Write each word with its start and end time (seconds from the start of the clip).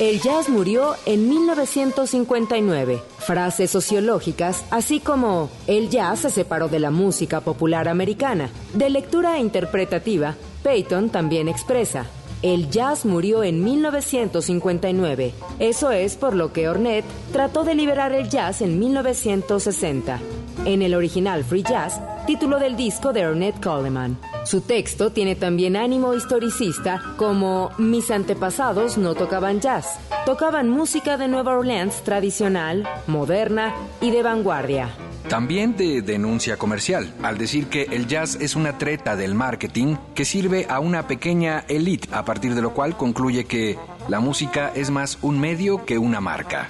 El 0.00 0.22
jazz 0.22 0.48
murió 0.48 0.94
en 1.04 1.28
1959. 1.28 3.02
Frases 3.18 3.70
sociológicas, 3.70 4.64
así 4.70 4.98
como 4.98 5.50
el 5.66 5.90
jazz 5.90 6.20
se 6.20 6.30
separó 6.30 6.68
de 6.68 6.78
la 6.78 6.90
música 6.90 7.42
popular 7.42 7.86
americana. 7.86 8.48
De 8.72 8.88
lectura 8.88 9.38
interpretativa, 9.38 10.36
Peyton 10.62 11.10
también 11.10 11.48
expresa, 11.48 12.06
el 12.40 12.70
jazz 12.70 13.04
murió 13.04 13.42
en 13.42 13.62
1959. 13.62 15.34
Eso 15.58 15.90
es 15.90 16.16
por 16.16 16.34
lo 16.34 16.54
que 16.54 16.70
Ornette 16.70 17.04
trató 17.32 17.64
de 17.64 17.74
liberar 17.74 18.12
el 18.12 18.30
jazz 18.30 18.62
en 18.62 18.78
1960. 18.78 20.18
En 20.64 20.80
el 20.80 20.94
original 20.94 21.44
Free 21.44 21.62
Jazz, 21.62 22.00
título 22.26 22.58
del 22.58 22.76
disco 22.76 23.12
de 23.12 23.26
Ornette 23.26 23.60
Coleman. 23.60 24.18
Su 24.44 24.60
texto 24.60 25.10
tiene 25.10 25.36
también 25.36 25.76
ánimo 25.76 26.14
historicista 26.14 27.02
como 27.16 27.70
Mis 27.78 28.10
antepasados 28.10 28.98
no 28.98 29.14
tocaban 29.14 29.60
jazz, 29.60 29.98
tocaban 30.26 30.68
música 30.68 31.16
de 31.16 31.28
Nueva 31.28 31.56
Orleans 31.56 32.02
tradicional, 32.02 32.88
moderna 33.06 33.74
y 34.00 34.10
de 34.10 34.22
vanguardia. 34.22 34.90
También 35.28 35.76
de 35.76 36.02
denuncia 36.02 36.56
comercial, 36.56 37.12
al 37.22 37.38
decir 37.38 37.68
que 37.68 37.84
el 37.84 38.08
jazz 38.08 38.36
es 38.40 38.56
una 38.56 38.78
treta 38.78 39.14
del 39.14 39.34
marketing 39.34 39.96
que 40.14 40.24
sirve 40.24 40.66
a 40.68 40.80
una 40.80 41.06
pequeña 41.06 41.64
elite, 41.68 42.08
a 42.12 42.24
partir 42.24 42.54
de 42.56 42.62
lo 42.62 42.74
cual 42.74 42.96
concluye 42.96 43.44
que 43.44 43.78
la 44.08 44.18
música 44.18 44.72
es 44.74 44.90
más 44.90 45.18
un 45.22 45.38
medio 45.38 45.84
que 45.84 45.98
una 45.98 46.20
marca. 46.20 46.68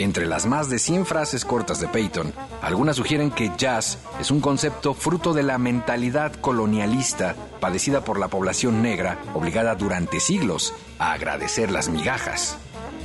Entre 0.00 0.26
las 0.26 0.46
más 0.46 0.70
de 0.70 0.78
100 0.78 1.04
frases 1.04 1.44
cortas 1.44 1.78
de 1.78 1.86
Peyton, 1.86 2.32
algunas 2.62 2.96
sugieren 2.96 3.30
que 3.30 3.52
jazz 3.58 3.98
es 4.18 4.30
un 4.30 4.40
concepto 4.40 4.94
fruto 4.94 5.34
de 5.34 5.42
la 5.42 5.58
mentalidad 5.58 6.32
colonialista 6.32 7.36
padecida 7.60 8.02
por 8.02 8.18
la 8.18 8.28
población 8.28 8.80
negra, 8.80 9.18
obligada 9.34 9.74
durante 9.74 10.18
siglos 10.18 10.72
a 10.98 11.12
agradecer 11.12 11.70
las 11.70 11.90
migajas. 11.90 12.56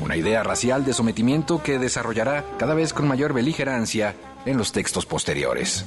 Una 0.02 0.16
idea 0.16 0.42
racial 0.44 0.86
de 0.86 0.94
sometimiento 0.94 1.62
que 1.62 1.80
desarrollará 1.80 2.46
cada 2.58 2.74
vez 2.74 2.94
con 2.94 3.10
mayor 3.10 3.34
beligerancia 3.34 4.16
en 4.46 4.58
los 4.58 4.72
textos 4.72 5.06
posteriores. 5.06 5.86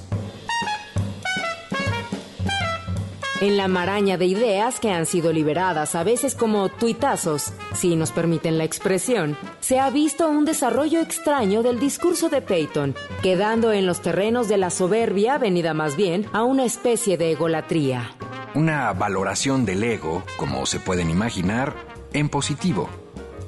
En 3.41 3.57
la 3.57 3.69
maraña 3.69 4.19
de 4.19 4.27
ideas 4.27 4.81
que 4.81 4.91
han 4.91 5.07
sido 5.07 5.33
liberadas, 5.33 5.95
a 5.95 6.03
veces 6.03 6.35
como 6.35 6.69
tuitazos, 6.69 7.53
si 7.75 7.95
nos 7.95 8.11
permiten 8.11 8.59
la 8.59 8.65
expresión, 8.65 9.37
se 9.61 9.79
ha 9.79 9.91
visto 9.91 10.29
un 10.29 10.45
desarrollo 10.45 11.01
extraño 11.01 11.63
del 11.63 11.79
discurso 11.79 12.29
de 12.29 12.43
Peyton, 12.43 12.95
quedando 13.23 13.73
en 13.73 13.87
los 13.87 14.01
terrenos 14.01 14.49
de 14.49 14.57
la 14.57 14.71
soberbia, 14.71 15.39
venida 15.39 15.73
más 15.73 15.97
bien 15.97 16.27
a 16.33 16.43
una 16.43 16.65
especie 16.65 17.17
de 17.17 17.33
egolatría. 17.33 18.11
Una 18.55 18.93
valoración 18.93 19.65
del 19.65 19.85
ego, 19.85 20.25
como 20.37 20.67
se 20.67 20.81
pueden 20.81 21.11
imaginar, 21.11 21.75
en 22.13 22.29
positivo. 22.29 22.89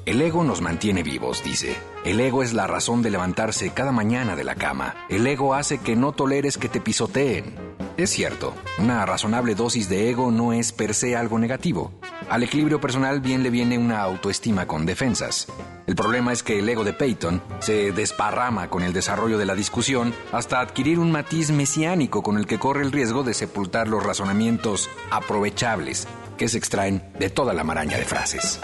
El 0.03 0.19
ego 0.19 0.43
nos 0.43 0.61
mantiene 0.61 1.03
vivos, 1.03 1.43
dice. 1.43 1.75
El 2.03 2.19
ego 2.19 2.41
es 2.41 2.53
la 2.53 2.65
razón 2.65 3.03
de 3.03 3.11
levantarse 3.11 3.69
cada 3.69 3.91
mañana 3.91 4.35
de 4.35 4.43
la 4.43 4.55
cama. 4.55 4.95
El 5.09 5.27
ego 5.27 5.53
hace 5.53 5.77
que 5.77 5.95
no 5.95 6.11
toleres 6.11 6.57
que 6.57 6.69
te 6.69 6.81
pisoteen. 6.81 7.55
Es 7.97 8.09
cierto, 8.09 8.55
una 8.79 9.05
razonable 9.05 9.53
dosis 9.53 9.89
de 9.89 10.09
ego 10.09 10.31
no 10.31 10.53
es 10.53 10.71
per 10.71 10.95
se 10.95 11.15
algo 11.15 11.37
negativo. 11.37 11.91
Al 12.31 12.41
equilibrio 12.41 12.81
personal 12.81 13.21
bien 13.21 13.43
le 13.43 13.51
viene 13.51 13.77
una 13.77 14.01
autoestima 14.01 14.65
con 14.65 14.87
defensas. 14.87 15.47
El 15.85 15.95
problema 15.95 16.33
es 16.33 16.41
que 16.41 16.57
el 16.57 16.67
ego 16.67 16.83
de 16.83 16.93
Peyton 16.93 17.43
se 17.59 17.91
desparrama 17.91 18.69
con 18.71 18.81
el 18.81 18.93
desarrollo 18.93 19.37
de 19.37 19.45
la 19.45 19.53
discusión 19.53 20.15
hasta 20.31 20.61
adquirir 20.61 20.97
un 20.97 21.11
matiz 21.11 21.51
mesiánico 21.51 22.23
con 22.23 22.37
el 22.37 22.47
que 22.47 22.57
corre 22.57 22.81
el 22.81 22.91
riesgo 22.91 23.21
de 23.21 23.35
sepultar 23.35 23.87
los 23.87 24.03
razonamientos 24.03 24.89
aprovechables 25.11 26.07
que 26.37 26.47
se 26.47 26.57
extraen 26.57 27.03
de 27.19 27.29
toda 27.29 27.53
la 27.53 27.63
maraña 27.63 27.97
de 27.97 28.05
frases. 28.05 28.59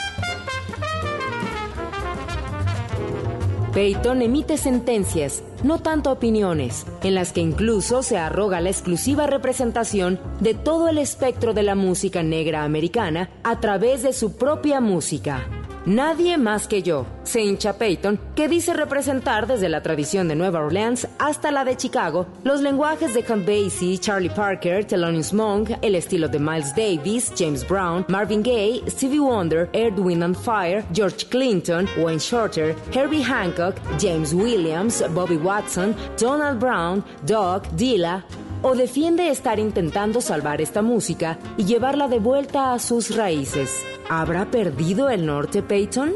Peyton 3.77 4.23
emite 4.23 4.57
sentencias, 4.57 5.43
no 5.63 5.77
tanto 5.77 6.11
opiniones, 6.11 6.87
en 7.03 7.13
las 7.13 7.31
que 7.31 7.41
incluso 7.41 8.01
se 8.01 8.17
arroga 8.17 8.59
la 8.59 8.71
exclusiva 8.71 9.27
representación 9.27 10.19
de 10.39 10.55
todo 10.55 10.87
el 10.87 10.97
espectro 10.97 11.53
de 11.53 11.61
la 11.61 11.75
música 11.75 12.23
negra 12.23 12.63
americana 12.63 13.29
a 13.43 13.59
través 13.59 14.01
de 14.01 14.13
su 14.13 14.35
propia 14.35 14.81
música. 14.81 15.66
Nadie 15.87 16.37
más 16.37 16.67
que 16.67 16.83
yo, 16.83 17.05
se 17.23 17.39
hincha 17.39 17.77
Peyton, 17.77 18.19
que 18.35 18.49
dice 18.49 18.73
representar 18.73 19.47
desde 19.47 19.69
la 19.69 19.81
tradición 19.81 20.27
de 20.27 20.35
Nueva 20.35 20.59
Orleans 20.59 21.07
hasta 21.17 21.49
la 21.49 21.63
de 21.63 21.77
Chicago 21.77 22.27
los 22.43 22.59
lenguajes 22.59 23.13
de 23.13 23.23
Count 23.23 23.45
Basie, 23.47 23.97
Charlie 23.97 24.29
Parker, 24.29 24.83
Thelonious 24.83 25.31
Monk, 25.31 25.69
el 25.81 25.95
estilo 25.95 26.27
de 26.27 26.39
Miles 26.39 26.75
Davis, 26.75 27.31
James 27.37 27.65
Brown, 27.65 28.03
Marvin 28.09 28.43
Gaye, 28.43 28.83
Stevie 28.89 29.21
Wonder, 29.21 29.69
Wind 29.95 30.25
and 30.25 30.35
Fire, 30.35 30.83
George 30.91 31.29
Clinton, 31.29 31.87
Wayne 31.97 32.19
Shorter, 32.19 32.75
Herbie 32.91 33.23
Hancock, 33.23 33.75
James 33.97 34.33
Williams, 34.33 35.01
Bobby 35.15 35.37
Watson, 35.37 35.95
Donald 36.17 36.59
Brown, 36.59 37.01
Doug, 37.25 37.63
Dilla, 37.77 38.25
o 38.61 38.75
defiende 38.75 39.29
estar 39.29 39.59
intentando 39.59 40.21
salvar 40.21 40.61
esta 40.61 40.81
música 40.81 41.39
y 41.57 41.65
llevarla 41.65 42.07
de 42.07 42.19
vuelta 42.19 42.73
a 42.73 42.79
sus 42.79 43.15
raíces. 43.15 43.83
¿Habrá 44.09 44.49
perdido 44.51 45.09
el 45.09 45.25
norte 45.25 45.61
Peyton? 45.61 46.13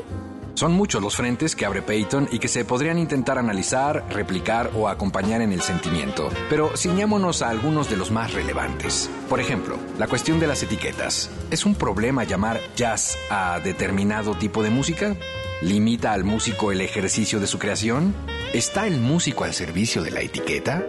Son 0.53 0.73
muchos 0.73 1.01
los 1.01 1.15
frentes 1.15 1.55
que 1.55 1.65
abre 1.65 1.81
Peyton 1.81 2.27
y 2.31 2.37
que 2.37 2.47
se 2.47 2.65
podrían 2.65 2.99
intentar 2.99 3.39
analizar, 3.39 4.05
replicar 4.11 4.69
o 4.75 4.87
acompañar 4.87 5.41
en 5.41 5.51
el 5.53 5.61
sentimiento, 5.61 6.29
pero 6.49 6.77
ciñámonos 6.77 7.41
a 7.41 7.49
algunos 7.49 7.89
de 7.89 7.97
los 7.97 8.11
más 8.11 8.33
relevantes. 8.33 9.09
Por 9.27 9.39
ejemplo, 9.39 9.77
la 9.97 10.07
cuestión 10.07 10.39
de 10.39 10.47
las 10.47 10.61
etiquetas. 10.61 11.31
¿Es 11.49 11.65
un 11.65 11.73
problema 11.73 12.25
llamar 12.25 12.59
jazz 12.75 13.17
a 13.31 13.59
determinado 13.59 14.35
tipo 14.35 14.61
de 14.61 14.69
música? 14.69 15.15
¿Limita 15.63 16.13
al 16.13 16.23
músico 16.23 16.71
el 16.71 16.81
ejercicio 16.81 17.39
de 17.39 17.47
su 17.47 17.57
creación? 17.57 18.13
¿Está 18.53 18.85
el 18.85 18.99
músico 18.99 19.45
al 19.45 19.53
servicio 19.53 20.03
de 20.03 20.11
la 20.11 20.21
etiqueta? 20.21 20.85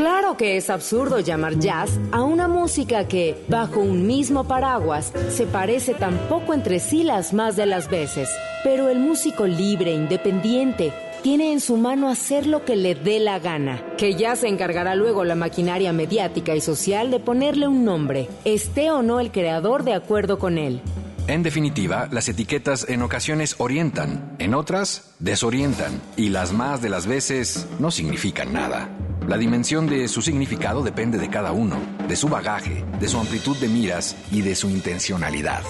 Claro 0.00 0.38
que 0.38 0.56
es 0.56 0.70
absurdo 0.70 1.20
llamar 1.20 1.58
jazz 1.58 2.00
a 2.10 2.22
una 2.22 2.48
música 2.48 3.06
que, 3.06 3.36
bajo 3.48 3.80
un 3.80 4.06
mismo 4.06 4.44
paraguas, 4.44 5.12
se 5.28 5.44
parece 5.44 5.92
tan 5.92 6.16
poco 6.20 6.54
entre 6.54 6.80
sí 6.80 7.02
las 7.02 7.34
más 7.34 7.54
de 7.54 7.66
las 7.66 7.90
veces. 7.90 8.30
Pero 8.64 8.88
el 8.88 8.98
músico 8.98 9.46
libre, 9.46 9.92
independiente, 9.92 10.94
tiene 11.22 11.52
en 11.52 11.60
su 11.60 11.76
mano 11.76 12.08
hacer 12.08 12.46
lo 12.46 12.64
que 12.64 12.76
le 12.76 12.94
dé 12.94 13.20
la 13.20 13.40
gana, 13.40 13.84
que 13.98 14.14
ya 14.14 14.36
se 14.36 14.48
encargará 14.48 14.94
luego 14.94 15.22
la 15.24 15.34
maquinaria 15.34 15.92
mediática 15.92 16.54
y 16.54 16.62
social 16.62 17.10
de 17.10 17.20
ponerle 17.20 17.68
un 17.68 17.84
nombre, 17.84 18.26
esté 18.46 18.90
o 18.90 19.02
no 19.02 19.20
el 19.20 19.30
creador 19.30 19.84
de 19.84 19.92
acuerdo 19.92 20.38
con 20.38 20.56
él. 20.56 20.80
En 21.26 21.42
definitiva, 21.42 22.08
las 22.10 22.26
etiquetas 22.26 22.88
en 22.88 23.02
ocasiones 23.02 23.56
orientan, 23.58 24.34
en 24.38 24.54
otras 24.54 25.12
desorientan, 25.18 26.00
y 26.16 26.30
las 26.30 26.54
más 26.54 26.80
de 26.80 26.88
las 26.88 27.06
veces 27.06 27.66
no 27.78 27.90
significan 27.90 28.54
nada. 28.54 28.88
La 29.26 29.36
dimensión 29.36 29.86
de 29.86 30.08
su 30.08 30.22
significado 30.22 30.82
depende 30.82 31.18
de 31.18 31.28
cada 31.28 31.52
uno, 31.52 31.76
de 32.08 32.16
su 32.16 32.28
bagaje, 32.28 32.84
de 32.98 33.08
su 33.08 33.18
amplitud 33.18 33.56
de 33.58 33.68
miras 33.68 34.16
y 34.32 34.42
de 34.42 34.54
su 34.54 34.68
intencionalidad. 34.68 35.62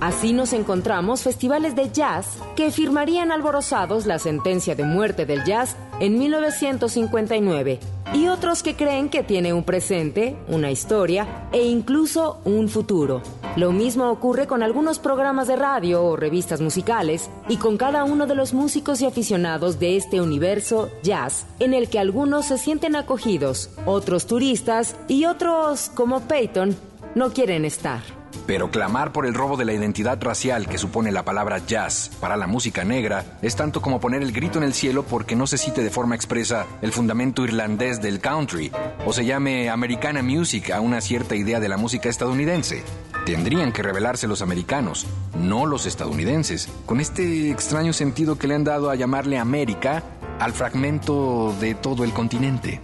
Así 0.00 0.34
nos 0.34 0.52
encontramos 0.52 1.22
festivales 1.22 1.74
de 1.74 1.90
jazz 1.90 2.36
que 2.56 2.70
firmarían 2.70 3.32
alborozados 3.32 4.04
la 4.04 4.18
sentencia 4.18 4.74
de 4.74 4.84
muerte 4.84 5.24
del 5.24 5.44
jazz 5.44 5.76
en 5.98 6.18
1959 6.18 7.80
y 8.12 8.28
otros 8.28 8.62
que 8.62 8.76
creen 8.76 9.08
que 9.08 9.22
tiene 9.22 9.54
un 9.54 9.64
presente, 9.64 10.36
una 10.46 10.70
historia 10.70 11.48
e 11.52 11.64
incluso 11.64 12.40
un 12.44 12.68
futuro. 12.68 13.22
Lo 13.56 13.70
mismo 13.70 14.10
ocurre 14.10 14.48
con 14.48 14.64
algunos 14.64 14.98
programas 14.98 15.46
de 15.46 15.54
radio 15.54 16.04
o 16.04 16.16
revistas 16.16 16.60
musicales 16.60 17.30
y 17.48 17.56
con 17.56 17.76
cada 17.76 18.02
uno 18.02 18.26
de 18.26 18.34
los 18.34 18.52
músicos 18.52 19.00
y 19.00 19.06
aficionados 19.06 19.78
de 19.78 19.96
este 19.96 20.20
universo 20.20 20.90
jazz, 21.04 21.46
en 21.60 21.72
el 21.72 21.88
que 21.88 22.00
algunos 22.00 22.46
se 22.46 22.58
sienten 22.58 22.96
acogidos, 22.96 23.70
otros 23.86 24.26
turistas 24.26 24.96
y 25.06 25.26
otros, 25.26 25.88
como 25.94 26.22
Peyton, 26.22 26.76
no 27.14 27.32
quieren 27.32 27.64
estar. 27.64 28.23
Pero 28.46 28.70
clamar 28.70 29.12
por 29.12 29.26
el 29.26 29.34
robo 29.34 29.56
de 29.56 29.64
la 29.64 29.72
identidad 29.72 30.22
racial 30.22 30.68
que 30.68 30.78
supone 30.78 31.12
la 31.12 31.24
palabra 31.24 31.58
jazz 31.58 32.10
para 32.20 32.36
la 32.36 32.46
música 32.46 32.84
negra 32.84 33.24
es 33.42 33.56
tanto 33.56 33.80
como 33.80 34.00
poner 34.00 34.22
el 34.22 34.32
grito 34.32 34.58
en 34.58 34.64
el 34.64 34.74
cielo 34.74 35.04
porque 35.04 35.36
no 35.36 35.46
se 35.46 35.58
cite 35.58 35.82
de 35.82 35.90
forma 35.90 36.14
expresa 36.14 36.66
el 36.82 36.92
fundamento 36.92 37.44
irlandés 37.44 38.00
del 38.00 38.20
country 38.20 38.70
o 39.06 39.12
se 39.12 39.24
llame 39.24 39.70
Americana 39.70 40.22
Music 40.22 40.70
a 40.70 40.80
una 40.80 41.00
cierta 41.00 41.36
idea 41.36 41.60
de 41.60 41.68
la 41.68 41.76
música 41.76 42.08
estadounidense. 42.08 42.82
Tendrían 43.26 43.72
que 43.72 43.82
revelarse 43.82 44.26
los 44.26 44.42
americanos, 44.42 45.06
no 45.38 45.64
los 45.64 45.86
estadounidenses, 45.86 46.68
con 46.84 47.00
este 47.00 47.50
extraño 47.50 47.92
sentido 47.92 48.36
que 48.38 48.46
le 48.46 48.54
han 48.54 48.64
dado 48.64 48.90
a 48.90 48.96
llamarle 48.96 49.38
América 49.38 50.02
al 50.38 50.52
fragmento 50.52 51.54
de 51.60 51.74
todo 51.74 52.04
el 52.04 52.12
continente. 52.12 52.80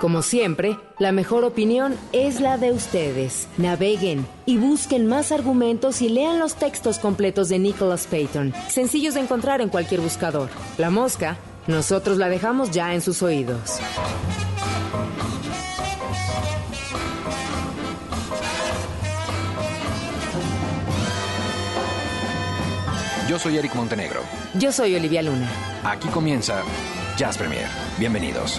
Como 0.00 0.22
siempre, 0.22 0.78
la 0.98 1.12
mejor 1.12 1.44
opinión 1.44 1.94
es 2.12 2.40
la 2.40 2.56
de 2.56 2.72
ustedes. 2.72 3.48
Naveguen 3.58 4.26
y 4.46 4.56
busquen 4.56 5.06
más 5.06 5.30
argumentos 5.30 6.00
y 6.00 6.08
lean 6.08 6.38
los 6.38 6.54
textos 6.54 6.98
completos 6.98 7.50
de 7.50 7.58
Nicholas 7.58 8.06
Payton, 8.06 8.54
sencillos 8.70 9.12
de 9.12 9.20
encontrar 9.20 9.60
en 9.60 9.68
cualquier 9.68 10.00
buscador. 10.00 10.48
La 10.78 10.88
mosca, 10.88 11.36
nosotros 11.66 12.16
la 12.16 12.30
dejamos 12.30 12.70
ya 12.70 12.94
en 12.94 13.02
sus 13.02 13.22
oídos. 13.22 13.78
Yo 23.28 23.38
soy 23.38 23.58
Eric 23.58 23.74
Montenegro. 23.74 24.22
Yo 24.54 24.72
soy 24.72 24.94
Olivia 24.94 25.20
Luna. 25.20 25.46
Aquí 25.84 26.08
comienza 26.08 26.62
Jazz 27.18 27.36
Premier. 27.36 27.66
Bienvenidos. 27.98 28.58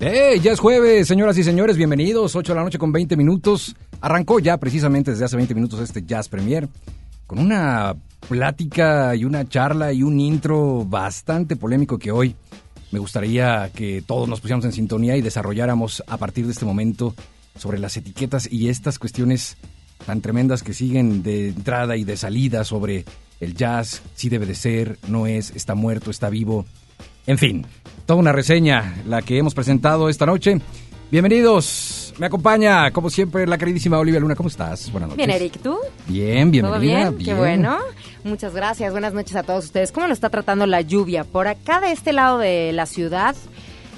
¡Hey! 0.00 0.38
Ya 0.40 0.52
es 0.52 0.60
jueves, 0.60 1.08
señoras 1.08 1.36
y 1.38 1.42
señores, 1.42 1.76
bienvenidos. 1.76 2.36
8 2.36 2.52
de 2.52 2.56
la 2.56 2.62
noche 2.62 2.78
con 2.78 2.92
20 2.92 3.16
minutos. 3.16 3.74
Arrancó 4.00 4.38
ya 4.38 4.56
precisamente 4.56 5.10
desde 5.10 5.24
hace 5.24 5.34
20 5.34 5.56
minutos 5.56 5.80
este 5.80 6.04
Jazz 6.04 6.28
Premier 6.28 6.68
con 7.26 7.40
una 7.40 7.96
plática 8.28 9.16
y 9.16 9.24
una 9.24 9.48
charla 9.48 9.92
y 9.92 10.04
un 10.04 10.20
intro 10.20 10.84
bastante 10.84 11.56
polémico 11.56 11.98
que 11.98 12.12
hoy 12.12 12.36
me 12.92 13.00
gustaría 13.00 13.72
que 13.74 14.00
todos 14.06 14.28
nos 14.28 14.40
pusiéramos 14.40 14.66
en 14.66 14.72
sintonía 14.72 15.16
y 15.16 15.20
desarrolláramos 15.20 16.04
a 16.06 16.16
partir 16.16 16.46
de 16.46 16.52
este 16.52 16.64
momento 16.64 17.12
sobre 17.58 17.80
las 17.80 17.96
etiquetas 17.96 18.48
y 18.48 18.68
estas 18.68 19.00
cuestiones 19.00 19.56
tan 20.06 20.20
tremendas 20.20 20.62
que 20.62 20.74
siguen 20.74 21.24
de 21.24 21.48
entrada 21.48 21.96
y 21.96 22.04
de 22.04 22.16
salida 22.16 22.62
sobre 22.62 23.04
el 23.40 23.56
jazz, 23.56 24.02
si 24.14 24.28
debe 24.28 24.46
de 24.46 24.54
ser, 24.54 24.96
no 25.08 25.26
es, 25.26 25.50
está 25.56 25.74
muerto, 25.74 26.12
está 26.12 26.30
vivo. 26.30 26.66
En 27.26 27.36
fin, 27.36 27.66
toda 28.08 28.20
una 28.20 28.32
reseña 28.32 28.94
la 29.06 29.20
que 29.20 29.36
hemos 29.36 29.52
presentado 29.52 30.08
esta 30.08 30.24
noche. 30.24 30.58
Bienvenidos. 31.10 32.14
Me 32.18 32.24
acompaña, 32.24 32.90
como 32.90 33.10
siempre, 33.10 33.46
la 33.46 33.58
queridísima 33.58 33.98
Olivia 33.98 34.18
Luna. 34.18 34.34
¿Cómo 34.34 34.48
estás? 34.48 34.90
Buenas 34.90 35.10
noches. 35.10 35.26
Bien, 35.26 35.30
Eric, 35.30 35.58
¿tú? 35.62 35.76
Bien, 36.06 36.50
bienvenida. 36.50 37.04
¿Todo 37.04 37.12
bien? 37.12 37.18
Qué 37.26 37.34
bueno. 37.34 37.76
Muchas 38.24 38.54
gracias. 38.54 38.92
Buenas 38.92 39.12
noches 39.12 39.36
a 39.36 39.42
todos 39.42 39.66
ustedes. 39.66 39.92
¿Cómo 39.92 40.06
lo 40.06 40.14
está 40.14 40.30
tratando 40.30 40.64
la 40.64 40.80
lluvia? 40.80 41.24
Por 41.24 41.48
acá 41.48 41.80
de 41.82 41.92
este 41.92 42.14
lado 42.14 42.38
de 42.38 42.72
la 42.72 42.86
ciudad, 42.86 43.36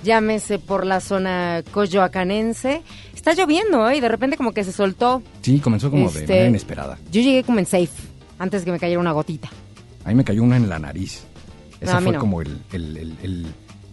llámese 0.02 0.59
por 0.59 0.87
la 0.87 0.99
zona 0.99 1.62
coyoacanense, 1.71 2.83
está 3.14 3.33
lloviendo 3.35 3.88
¿eh? 3.88 3.99
y 3.99 4.00
de 4.00 4.09
repente 4.09 4.37
como 4.37 4.50
que 4.50 4.64
se 4.64 4.73
soltó. 4.73 5.23
Sí, 5.43 5.61
comenzó 5.61 5.88
como 5.88 6.11
de 6.11 6.19
Este, 6.23 6.33
manera 6.33 6.49
inesperada. 6.49 6.99
Yo 7.12 7.21
llegué 7.23 7.45
como 7.45 7.61
en 7.61 7.67
safe, 7.67 7.90
antes 8.40 8.64
que 8.64 8.73
me 8.73 8.81
cayera 8.81 8.99
una 8.99 9.12
gotita. 9.12 9.49
A 10.05 10.09
mí 10.09 10.17
me 10.17 10.25
cayó 10.25 10.43
una 10.43 10.57
en 10.57 10.69
la 10.69 10.81
nariz. 10.81 11.23
Ese 11.81 11.95
No, 11.95 12.00
fue 12.02 12.12
no. 12.12 12.19
como 12.19 12.43
el, 12.43 12.61
el- 12.73 12.97
el- 12.99 13.17
el, 13.23 13.47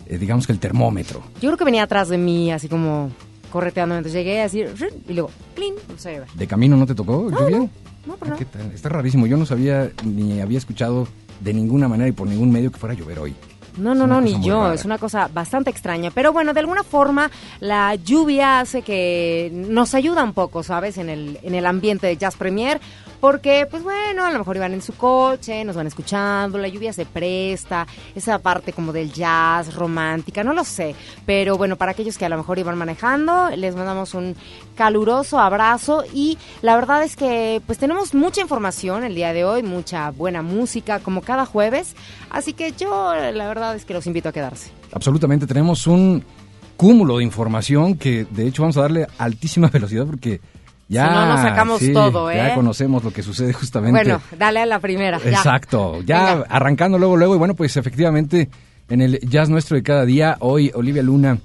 eh, 0.10 0.18
digamos 0.18 0.46
que 0.46 0.54
el 0.54 0.60
termómetro. 0.60 1.22
Yo 1.42 1.50
creo 1.50 1.58
que 1.58 1.66
venía 1.66 1.84
atrás 1.84 2.10
de 2.10 2.18
mí, 2.18 2.52
así 2.52 2.68
como 2.68 3.12
correteando. 3.52 3.96
Entonces 3.96 4.24
llegué 4.24 4.42
así, 4.42 4.64
y 5.08 5.14
luego, 5.14 5.32
clean, 5.56 5.76
no 5.90 5.98
se 5.98 6.20
ve. 6.20 6.26
¿De 6.34 6.48
camino 6.48 6.76
no 6.78 6.86
te 6.86 6.96
tocó 6.96 7.30
lluvia? 7.30 7.70
No, 8.06 8.16
pero 8.18 8.32
no. 8.32 8.38
¿Qué 8.38 8.46
tal? 8.46 8.72
Está 8.72 8.90
rarísimo. 8.90 9.28
Yo 9.28 9.38
no 9.38 9.46
sabía 9.46 9.92
ni 10.04 10.40
había 10.42 10.58
escuchado 10.58 11.08
de 11.42 11.54
ninguna 11.54 11.88
manera 11.88 12.10
y 12.10 12.14
por 12.14 12.28
ningún 12.28 12.52
medio 12.52 12.72
que 12.72 12.80
fuera 12.80 12.94
a 12.94 12.98
llover 12.98 13.20
hoy. 13.20 13.36
No, 13.78 13.96
no, 13.96 14.08
no, 14.08 14.22
ni 14.22 14.42
yo. 14.44 14.64
rara. 14.64 14.74
Es 14.76 14.86
una 14.86 14.98
cosa 14.98 15.30
bastante 15.34 15.70
extraña. 15.70 16.12
Pero 16.12 16.34
bueno, 16.34 16.54
de 16.54 16.60
alguna 16.60 16.84
forma 16.84 17.30
la 17.60 17.96
lluvia 17.96 18.60
hace 18.60 18.82
que 18.82 19.52
nos 19.54 19.94
ayuda 19.94 20.24
un 20.24 20.34
poco, 20.34 20.64
¿sabes? 20.64 20.98
En 20.98 21.10
el, 21.10 21.40
en 21.44 21.56
el 21.56 21.66
ambiente 21.66 22.08
de 22.08 22.18
Jazz 22.18 22.36
Premier. 22.36 22.80
Porque, 23.20 23.68
pues 23.70 23.82
bueno, 23.82 24.26
a 24.26 24.32
lo 24.32 24.38
mejor 24.38 24.58
iban 24.58 24.74
en 24.74 24.82
su 24.82 24.94
coche, 24.96 25.66
nos 25.66 25.76
van 25.76 25.88
escuchando, 25.88 26.60
la 26.60 26.68
lluvia 26.68 26.94
se 26.94 27.06
presta, 27.06 27.88
esa 28.14 28.38
parte 28.38 28.74
como 28.74 28.94
del 28.94 29.12
jazz 29.12 29.74
romántica, 29.74 30.44
no 30.44 30.54
lo 30.54 30.64
sé. 30.64 30.94
Pero 31.26 31.58
bueno, 31.58 31.78
para 31.78 31.94
aquellos 31.94 32.18
que 32.18 32.26
a 32.26 32.30
lo 32.30 32.38
mejor 32.38 32.60
iban 32.60 32.78
manejando, 32.78 33.50
les 33.56 33.76
mandamos 33.76 34.14
un 34.14 34.36
caluroso 34.76 35.40
abrazo 35.40 36.04
y 36.14 36.38
la 36.62 36.76
verdad 36.76 37.02
es 37.04 37.16
que 37.16 37.60
pues 37.66 37.80
tenemos 37.80 38.14
mucha 38.14 38.42
información 38.42 39.04
el 39.04 39.16
día 39.16 39.34
de 39.34 39.44
hoy, 39.44 39.64
mucha 39.64 40.12
buena 40.12 40.44
música 40.44 41.00
como 41.00 41.22
cada 41.22 41.48
jueves, 41.48 41.96
así 42.30 42.54
que 42.54 42.72
yo 42.74 43.16
la 43.16 43.48
verdad 43.48 43.67
es 43.74 43.86
que 43.86 43.94
los 43.94 44.08
invito 44.08 44.30
a 44.30 44.32
quedarse. 44.32 44.72
Absolutamente. 44.92 45.48
Tenemos 45.48 45.88
un 45.88 46.24
cúmulo 46.76 47.18
de 47.18 47.24
información 47.24 47.96
que 47.96 48.26
de 48.30 48.48
hecho 48.48 48.62
vamos 48.64 48.78
a 48.78 48.82
darle 48.82 49.08
altísima 49.18 49.68
velocidad 49.74 50.06
porque 50.06 50.40
ya... 50.88 51.08
Si 51.08 51.14
no, 51.14 51.26
nos 51.26 51.42
sacamos 51.42 51.80
sí, 51.80 51.94
todo, 51.94 52.32
¿eh? 52.32 52.38
Ya 52.38 52.56
conocemos 52.56 53.04
lo 53.04 53.12
que 53.12 53.24
sucede 53.24 53.54
justamente. 53.54 53.92
Bueno, 53.92 54.22
dale 54.38 54.62
a 54.62 54.66
la 54.66 54.80
primera. 54.80 55.20
ya. 55.20 55.30
Exacto, 55.30 56.02
ya 56.04 56.36
Venga. 56.36 56.48
arrancando 56.50 56.98
luego, 56.98 57.18
luego, 57.18 57.36
y 57.36 57.38
bueno, 57.38 57.56
pues 57.56 57.76
efectivamente 57.78 58.50
en 58.90 59.02
el 59.02 59.20
jazz 59.22 59.50
nuestro 59.50 59.76
de 59.76 59.84
cada 59.84 60.06
día, 60.06 60.38
hoy 60.40 60.72
Olivia 60.74 61.04
Luna 61.04 61.40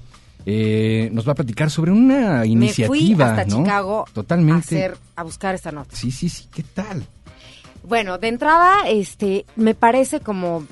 eh, 0.45 1.09
nos 1.11 1.27
va 1.27 1.33
a 1.33 1.35
platicar 1.35 1.69
sobre 1.69 1.91
una 1.91 2.45
iniciativa, 2.45 2.93
Me 2.93 2.99
fui 2.99 3.21
hasta 3.21 3.45
¿no? 3.45 3.63
Chicago 3.63 4.05
Totalmente. 4.13 4.75
a, 4.75 4.79
hacer, 4.79 4.97
a 5.15 5.23
buscar 5.23 5.55
esta 5.55 5.71
nota. 5.71 5.95
Sí, 5.95 6.11
sí, 6.11 6.29
sí, 6.29 6.47
¿qué 6.53 6.63
tal? 6.63 7.05
Bueno, 7.83 8.17
de 8.17 8.29
entrada, 8.29 8.87
este, 8.87 9.45
me 9.55 9.75
parece 9.75 10.21
como 10.21 10.65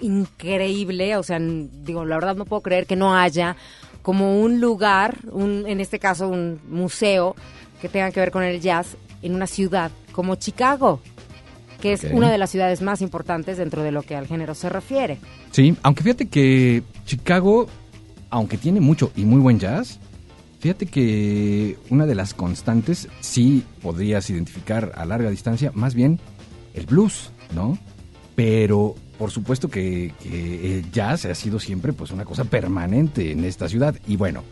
increíble, 0.00 1.16
o 1.16 1.22
sea, 1.22 1.38
digo, 1.40 2.04
la 2.04 2.16
verdad 2.16 2.36
no 2.36 2.44
puedo 2.44 2.62
creer 2.62 2.86
que 2.86 2.96
no 2.96 3.14
haya 3.14 3.56
como 4.02 4.40
un 4.40 4.60
lugar, 4.60 5.18
un, 5.32 5.64
en 5.66 5.80
este 5.80 5.98
caso 5.98 6.28
un 6.28 6.60
museo 6.68 7.34
que 7.80 7.88
tenga 7.88 8.10
que 8.10 8.20
ver 8.20 8.30
con 8.30 8.42
el 8.42 8.60
jazz 8.60 8.96
en 9.22 9.34
una 9.34 9.46
ciudad 9.46 9.90
como 10.12 10.36
Chicago, 10.36 11.00
que 11.80 11.92
es 11.92 12.04
una 12.04 12.30
de 12.30 12.38
las 12.38 12.50
ciudades 12.50 12.82
más 12.82 13.02
importantes 13.02 13.58
dentro 13.58 13.82
de 13.82 13.92
lo 13.92 14.02
que 14.02 14.16
al 14.16 14.26
género 14.26 14.54
se 14.54 14.68
refiere. 14.68 15.18
Sí, 15.50 15.76
aunque 15.82 16.02
fíjate 16.02 16.26
que 16.26 16.82
Chicago, 17.04 17.66
aunque 18.30 18.56
tiene 18.56 18.80
mucho 18.80 19.10
y 19.16 19.24
muy 19.24 19.40
buen 19.40 19.58
jazz, 19.58 19.98
fíjate 20.60 20.86
que 20.86 21.76
una 21.90 22.06
de 22.06 22.14
las 22.14 22.32
constantes 22.32 23.08
sí 23.20 23.64
podrías 23.82 24.30
identificar 24.30 24.92
a 24.94 25.04
larga 25.04 25.30
distancia, 25.30 25.72
más 25.74 25.94
bien 25.94 26.18
el 26.74 26.86
blues, 26.86 27.30
¿no? 27.54 27.78
Pero 28.36 28.94
por 29.18 29.30
supuesto 29.32 29.68
que, 29.68 30.12
que 30.22 30.78
el 30.78 30.92
jazz 30.92 31.24
ha 31.24 31.34
sido 31.34 31.58
siempre 31.58 31.92
pues 31.92 32.10
una 32.12 32.24
cosa 32.24 32.44
permanente 32.44 33.32
en 33.32 33.44
esta 33.44 33.68
ciudad. 33.68 33.96
Y 34.06 34.16
bueno, 34.16 34.44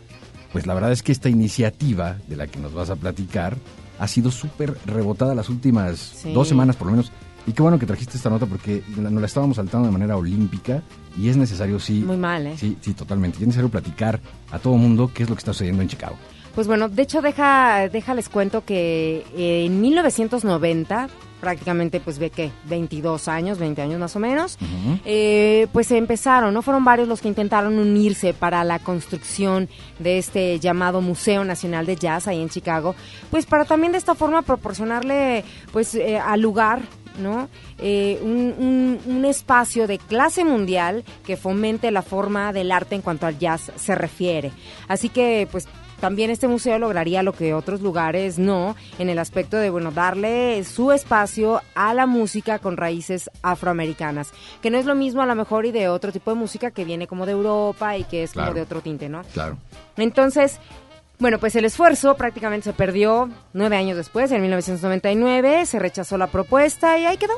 pues 0.51 0.65
la 0.67 0.73
verdad 0.73 0.91
es 0.91 1.03
que 1.03 1.11
esta 1.11 1.29
iniciativa 1.29 2.17
de 2.27 2.35
la 2.35 2.47
que 2.47 2.59
nos 2.59 2.73
vas 2.73 2.89
a 2.89 2.95
platicar 2.95 3.55
ha 3.99 4.07
sido 4.07 4.31
súper 4.31 4.75
rebotada 4.85 5.33
las 5.35 5.47
últimas 5.49 5.99
Sí. 5.99 6.33
dos 6.33 6.47
semanas 6.49 6.75
por 6.75 6.87
lo 6.87 6.91
menos. 6.93 7.11
Y 7.47 7.53
qué 7.53 7.61
bueno 7.61 7.77
que 7.77 7.85
trajiste 7.85 8.17
esta 8.17 8.31
nota 8.31 8.47
porque 8.47 8.81
nos 8.97 9.13
la 9.13 9.27
estábamos 9.27 9.57
saltando 9.57 9.85
de 9.87 9.91
manera 9.93 10.17
olímpica 10.17 10.81
y 11.15 11.29
es 11.29 11.37
necesario, 11.37 11.79
sí. 11.79 11.99
Muy 12.03 12.17
mal, 12.17 12.47
¿eh? 12.47 12.55
Sí, 12.57 12.75
sí, 12.81 12.95
totalmente. 12.95 13.37
Y 13.37 13.41
es 13.43 13.47
necesario 13.49 13.69
platicar 13.69 14.19
a 14.49 14.57
todo 14.57 14.73
mundo 14.77 15.11
qué 15.13 15.21
es 15.23 15.29
lo 15.29 15.35
que 15.35 15.39
está 15.41 15.53
sucediendo 15.53 15.83
en 15.83 15.87
Chicago. 15.89 16.15
Pues 16.55 16.65
bueno, 16.65 16.89
de 16.89 17.03
hecho, 17.03 17.21
deja, 17.21 17.87
déjales 17.89 18.29
cuento 18.29 18.65
que 18.65 19.23
eh, 19.37 19.65
en 19.65 19.79
1990, 19.79 21.07
prácticamente 21.45 21.99
pues 21.99 22.17
ve 22.17 22.31
que 22.31 22.49
22 22.63 23.27
años, 23.27 23.59
20 23.59 23.79
años 23.83 23.99
más 23.99 24.15
o 24.15 24.19
menos, 24.19 24.57
eh, 25.05 25.67
pues 25.71 25.85
se 25.85 25.97
empezaron, 25.97 26.55
¿no? 26.55 26.63
Fueron 26.63 26.83
varios 26.83 27.07
los 27.07 27.21
que 27.21 27.27
intentaron 27.27 27.77
unirse 27.77 28.33
para 28.33 28.63
la 28.63 28.79
construcción 28.79 29.69
de 29.99 30.17
este 30.17 30.59
llamado 30.59 31.01
Museo 31.01 31.43
Nacional 31.45 31.85
de 31.85 31.97
Jazz 31.97 32.27
ahí 32.27 32.41
en 32.41 32.49
Chicago, 32.49 32.95
pues 33.29 33.45
para 33.45 33.65
también 33.65 33.91
de 33.91 33.99
esta 33.99 34.15
forma 34.15 34.41
proporcionarle 34.41 35.43
pues 35.71 35.93
eh, 35.93 36.17
al 36.17 36.41
lugar 36.41 36.79
¿no? 37.21 37.47
Eh, 37.77 38.19
un, 38.23 38.55
un- 38.57 38.99
un 39.17 39.23
espacio 39.25 39.85
de 39.85 39.99
clase 39.99 40.43
mundial 40.43 41.03
que 41.27 41.37
fomente 41.37 41.91
la 41.91 42.01
forma 42.01 42.51
del 42.53 42.71
arte 42.71 42.95
en 42.95 43.01
cuanto 43.03 43.27
al 43.27 43.37
jazz 43.37 43.71
se 43.77 43.93
refiere. 43.95 44.51
Así 44.89 45.07
que, 45.09 45.47
pues, 45.49 45.65
también 45.99 46.29
este 46.29 46.47
museo 46.47 46.77
lograría 46.79 47.23
lo 47.23 47.33
que 47.33 47.53
otros 47.53 47.81
lugares 47.81 48.37
no, 48.37 48.75
en 48.99 49.09
el 49.09 49.19
aspecto 49.19 49.57
de, 49.57 49.69
bueno, 49.69 49.91
darle 49.91 50.63
su 50.63 50.91
espacio 50.91 51.61
a 51.73 51.93
la 51.93 52.05
música 52.05 52.59
con 52.59 52.77
raíces 52.77 53.29
afroamericanas, 53.41 54.31
que 54.61 54.69
no 54.69 54.77
es 54.77 54.85
lo 54.85 54.95
mismo 54.95 55.21
a 55.21 55.25
lo 55.25 55.35
mejor 55.35 55.65
y 55.65 55.71
de 55.71 55.89
otro 55.89 56.11
tipo 56.11 56.31
de 56.31 56.37
música 56.37 56.71
que 56.71 56.85
viene 56.85 57.07
como 57.07 57.25
de 57.25 57.31
Europa 57.33 57.97
y 57.97 58.03
que 58.03 58.23
es 58.23 58.31
Claro. 58.33 58.47
como 58.49 58.55
de 58.55 58.61
otro 58.61 58.81
tinte, 58.81 59.09
¿no? 59.09 59.21
Claro. 59.33 59.57
Entonces, 59.97 60.59
bueno, 61.19 61.39
pues 61.39 61.55
el 61.55 61.63
esfuerzo 61.65 62.15
prácticamente 62.15 62.65
se 62.65 62.73
perdió 62.73 63.29
nueve 63.53 63.77
años 63.77 63.95
después, 63.97 64.31
en 64.31 64.41
1999, 64.41 65.65
se 65.65 65.79
rechazó 65.79 66.17
la 66.17 66.27
propuesta 66.27 66.97
y 66.97 67.05
ahí 67.05 67.17
quedó, 67.17 67.33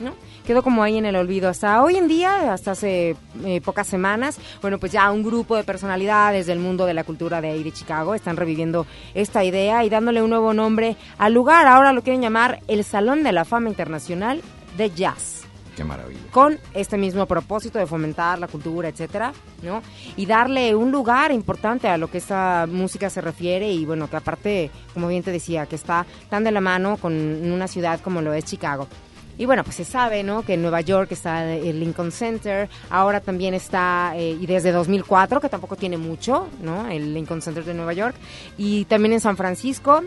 ¿no? 0.00 0.14
Quedó 0.44 0.62
como 0.62 0.82
ahí 0.82 0.98
en 0.98 1.06
el 1.06 1.16
olvido 1.16 1.48
hasta 1.48 1.82
hoy 1.82 1.96
en 1.96 2.06
día, 2.06 2.52
hasta 2.52 2.72
hace 2.72 3.16
eh, 3.44 3.60
pocas 3.62 3.86
semanas. 3.86 4.38
Bueno, 4.60 4.78
pues 4.78 4.92
ya 4.92 5.10
un 5.10 5.22
grupo 5.22 5.56
de 5.56 5.64
personalidades 5.64 6.46
del 6.46 6.58
mundo 6.58 6.84
de 6.84 6.92
la 6.92 7.02
cultura 7.02 7.40
de 7.40 7.48
ahí 7.48 7.62
de 7.62 7.72
Chicago 7.72 8.14
están 8.14 8.36
reviviendo 8.36 8.86
esta 9.14 9.42
idea 9.42 9.84
y 9.84 9.88
dándole 9.88 10.22
un 10.22 10.28
nuevo 10.28 10.52
nombre 10.52 10.96
al 11.16 11.32
lugar. 11.32 11.66
Ahora 11.66 11.94
lo 11.94 12.02
quieren 12.02 12.20
llamar 12.20 12.60
el 12.68 12.84
Salón 12.84 13.22
de 13.22 13.32
la 13.32 13.46
Fama 13.46 13.70
Internacional 13.70 14.42
de 14.76 14.90
Jazz 14.90 15.44
Qué 15.76 15.82
maravilla. 15.82 16.20
con 16.30 16.58
este 16.74 16.98
mismo 16.98 17.24
propósito 17.24 17.78
de 17.78 17.86
fomentar 17.86 18.38
la 18.38 18.46
cultura, 18.46 18.88
etcétera, 18.88 19.32
¿no? 19.62 19.82
Y 20.16 20.26
darle 20.26 20.74
un 20.74 20.92
lugar 20.92 21.32
importante 21.32 21.88
a 21.88 21.96
lo 21.96 22.10
que 22.10 22.18
esta 22.18 22.66
música 22.70 23.08
se 23.08 23.22
refiere 23.22 23.72
y 23.72 23.86
bueno, 23.86 24.10
que 24.10 24.16
aparte, 24.16 24.70
como 24.92 25.08
bien 25.08 25.22
te 25.22 25.32
decía, 25.32 25.64
que 25.64 25.76
está 25.76 26.04
tan 26.28 26.44
de 26.44 26.52
la 26.52 26.60
mano 26.60 26.98
con 26.98 27.14
una 27.14 27.66
ciudad 27.66 27.98
como 28.00 28.20
lo 28.20 28.34
es 28.34 28.44
Chicago. 28.44 28.88
Y 29.36 29.46
bueno, 29.46 29.64
pues 29.64 29.76
se 29.76 29.84
sabe, 29.84 30.22
¿no? 30.22 30.42
Que 30.42 30.54
en 30.54 30.62
Nueva 30.62 30.80
York 30.80 31.10
está 31.12 31.52
el 31.54 31.80
Lincoln 31.80 32.12
Center, 32.12 32.68
ahora 32.90 33.20
también 33.20 33.54
está, 33.54 34.12
eh, 34.16 34.36
y 34.40 34.46
desde 34.46 34.70
2004, 34.70 35.40
que 35.40 35.48
tampoco 35.48 35.76
tiene 35.76 35.96
mucho, 35.96 36.48
¿no? 36.62 36.86
El 36.88 37.12
Lincoln 37.14 37.42
Center 37.42 37.64
de 37.64 37.74
Nueva 37.74 37.92
York, 37.92 38.14
y 38.56 38.84
también 38.84 39.14
en 39.14 39.20
San 39.20 39.36
Francisco 39.36 40.02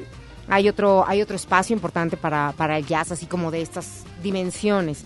hay 0.47 0.69
otro, 0.69 1.05
hay 1.05 1.21
otro 1.21 1.35
espacio 1.35 1.73
importante 1.73 2.15
para, 2.15 2.53
para 2.55 2.77
el 2.77 2.85
jazz, 2.85 3.11
así 3.11 3.25
como 3.25 3.51
de 3.51 3.61
estas 3.61 4.05
dimensiones. 4.23 5.03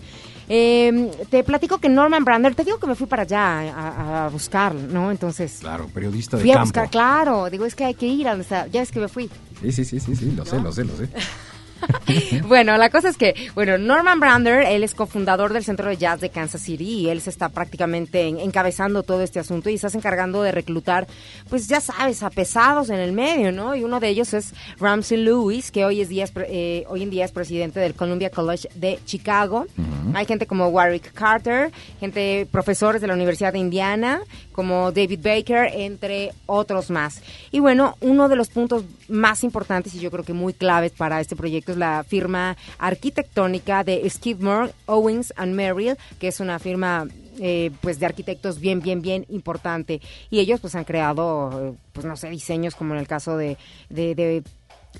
Eh, 0.48 1.10
te 1.30 1.42
platico 1.44 1.78
que 1.78 1.88
Norman 1.88 2.24
Brander, 2.24 2.54
te 2.54 2.64
digo 2.64 2.78
que 2.78 2.86
me 2.86 2.94
fui 2.94 3.06
para 3.06 3.22
allá 3.22 3.72
a, 3.72 4.26
a 4.26 4.28
buscar, 4.28 4.74
¿no? 4.74 5.10
Entonces... 5.10 5.58
Claro, 5.60 5.86
periodista 5.86 6.36
de 6.36 6.42
Fui 6.42 6.52
a 6.52 6.60
buscar, 6.60 6.90
claro, 6.90 7.48
digo, 7.50 7.64
es 7.64 7.74
que 7.74 7.84
hay 7.84 7.94
que 7.94 8.06
ir 8.06 8.28
a 8.28 8.30
donde 8.30 8.42
está, 8.42 8.66
ya 8.66 8.82
es 8.82 8.92
que 8.92 9.00
me 9.00 9.08
fui. 9.08 9.30
Sí, 9.60 9.72
sí, 9.72 9.84
sí, 9.84 10.00
sí, 10.00 10.14
sí, 10.14 10.32
lo 10.32 10.44
sé, 10.44 10.60
lo 10.60 10.72
sé, 10.72 10.84
lo 10.84 10.96
sé. 10.96 11.08
bueno, 12.46 12.76
la 12.76 12.90
cosa 12.90 13.08
es 13.08 13.16
que, 13.16 13.34
bueno, 13.54 13.78
Norman 13.78 14.20
Brander, 14.20 14.62
él 14.66 14.84
es 14.84 14.94
cofundador 14.94 15.52
del 15.52 15.64
Centro 15.64 15.88
de 15.88 15.96
Jazz 15.96 16.20
de 16.20 16.30
Kansas 16.30 16.60
City 16.62 16.84
y 16.84 17.08
él 17.08 17.20
se 17.20 17.30
está 17.30 17.48
prácticamente 17.48 18.26
en- 18.28 18.38
encabezando 18.38 19.02
todo 19.02 19.22
este 19.22 19.40
asunto 19.40 19.70
y 19.70 19.74
estás 19.74 19.94
encargando 19.94 20.42
de 20.42 20.52
reclutar, 20.52 21.06
pues 21.48 21.68
ya 21.68 21.80
sabes, 21.80 22.22
a 22.22 22.30
pesados 22.30 22.90
en 22.90 22.98
el 22.98 23.12
medio, 23.12 23.52
¿no? 23.52 23.74
Y 23.74 23.84
uno 23.84 24.00
de 24.00 24.08
ellos 24.08 24.32
es 24.34 24.52
Ramsey 24.78 25.18
Lewis, 25.18 25.70
que 25.70 25.84
hoy, 25.84 26.00
es 26.00 26.08
día, 26.08 26.24
es 26.24 26.32
eh, 26.36 26.84
hoy 26.88 27.02
en 27.02 27.10
día 27.10 27.24
es 27.24 27.32
presidente 27.32 27.80
del 27.80 27.94
Columbia 27.94 28.30
College 28.30 28.68
de 28.74 28.98
Chicago. 29.04 29.66
Hay 30.14 30.26
gente 30.26 30.46
como 30.46 30.68
Warwick 30.68 31.12
Carter, 31.12 31.70
gente, 32.00 32.46
profesores 32.50 33.00
de 33.00 33.06
la 33.06 33.14
Universidad 33.14 33.52
de 33.52 33.58
Indiana, 33.58 34.20
como 34.52 34.92
David 34.92 35.20
Baker, 35.22 35.70
entre 35.72 36.32
otros 36.46 36.90
más. 36.90 37.22
Y 37.50 37.60
bueno, 37.60 37.96
uno 38.00 38.28
de 38.28 38.36
los 38.36 38.48
puntos 38.48 38.84
más 39.08 39.42
importantes 39.44 39.94
y 39.94 40.00
yo 40.00 40.10
creo 40.10 40.24
que 40.24 40.32
muy 40.34 40.52
claves 40.52 40.92
para 40.92 41.20
este 41.20 41.36
proyecto 41.36 41.71
es 41.72 41.78
la 41.78 42.04
firma 42.04 42.56
arquitectónica 42.78 43.84
de 43.84 44.08
Skidmore, 44.08 44.72
Owens 44.86 45.32
and 45.36 45.54
Merrill, 45.54 45.96
que 46.18 46.28
es 46.28 46.40
una 46.40 46.58
firma 46.58 47.06
eh, 47.40 47.70
pues 47.80 47.98
de 47.98 48.06
arquitectos 48.06 48.60
bien, 48.60 48.80
bien, 48.80 49.02
bien 49.02 49.24
importante. 49.28 50.00
Y 50.30 50.40
ellos 50.40 50.60
pues 50.60 50.74
han 50.74 50.84
creado, 50.84 51.76
pues 51.92 52.06
no 52.06 52.16
sé, 52.16 52.30
diseños 52.30 52.74
como 52.74 52.94
en 52.94 53.00
el 53.00 53.08
caso 53.08 53.36
de, 53.36 53.56
de, 53.88 54.14
de 54.14 54.42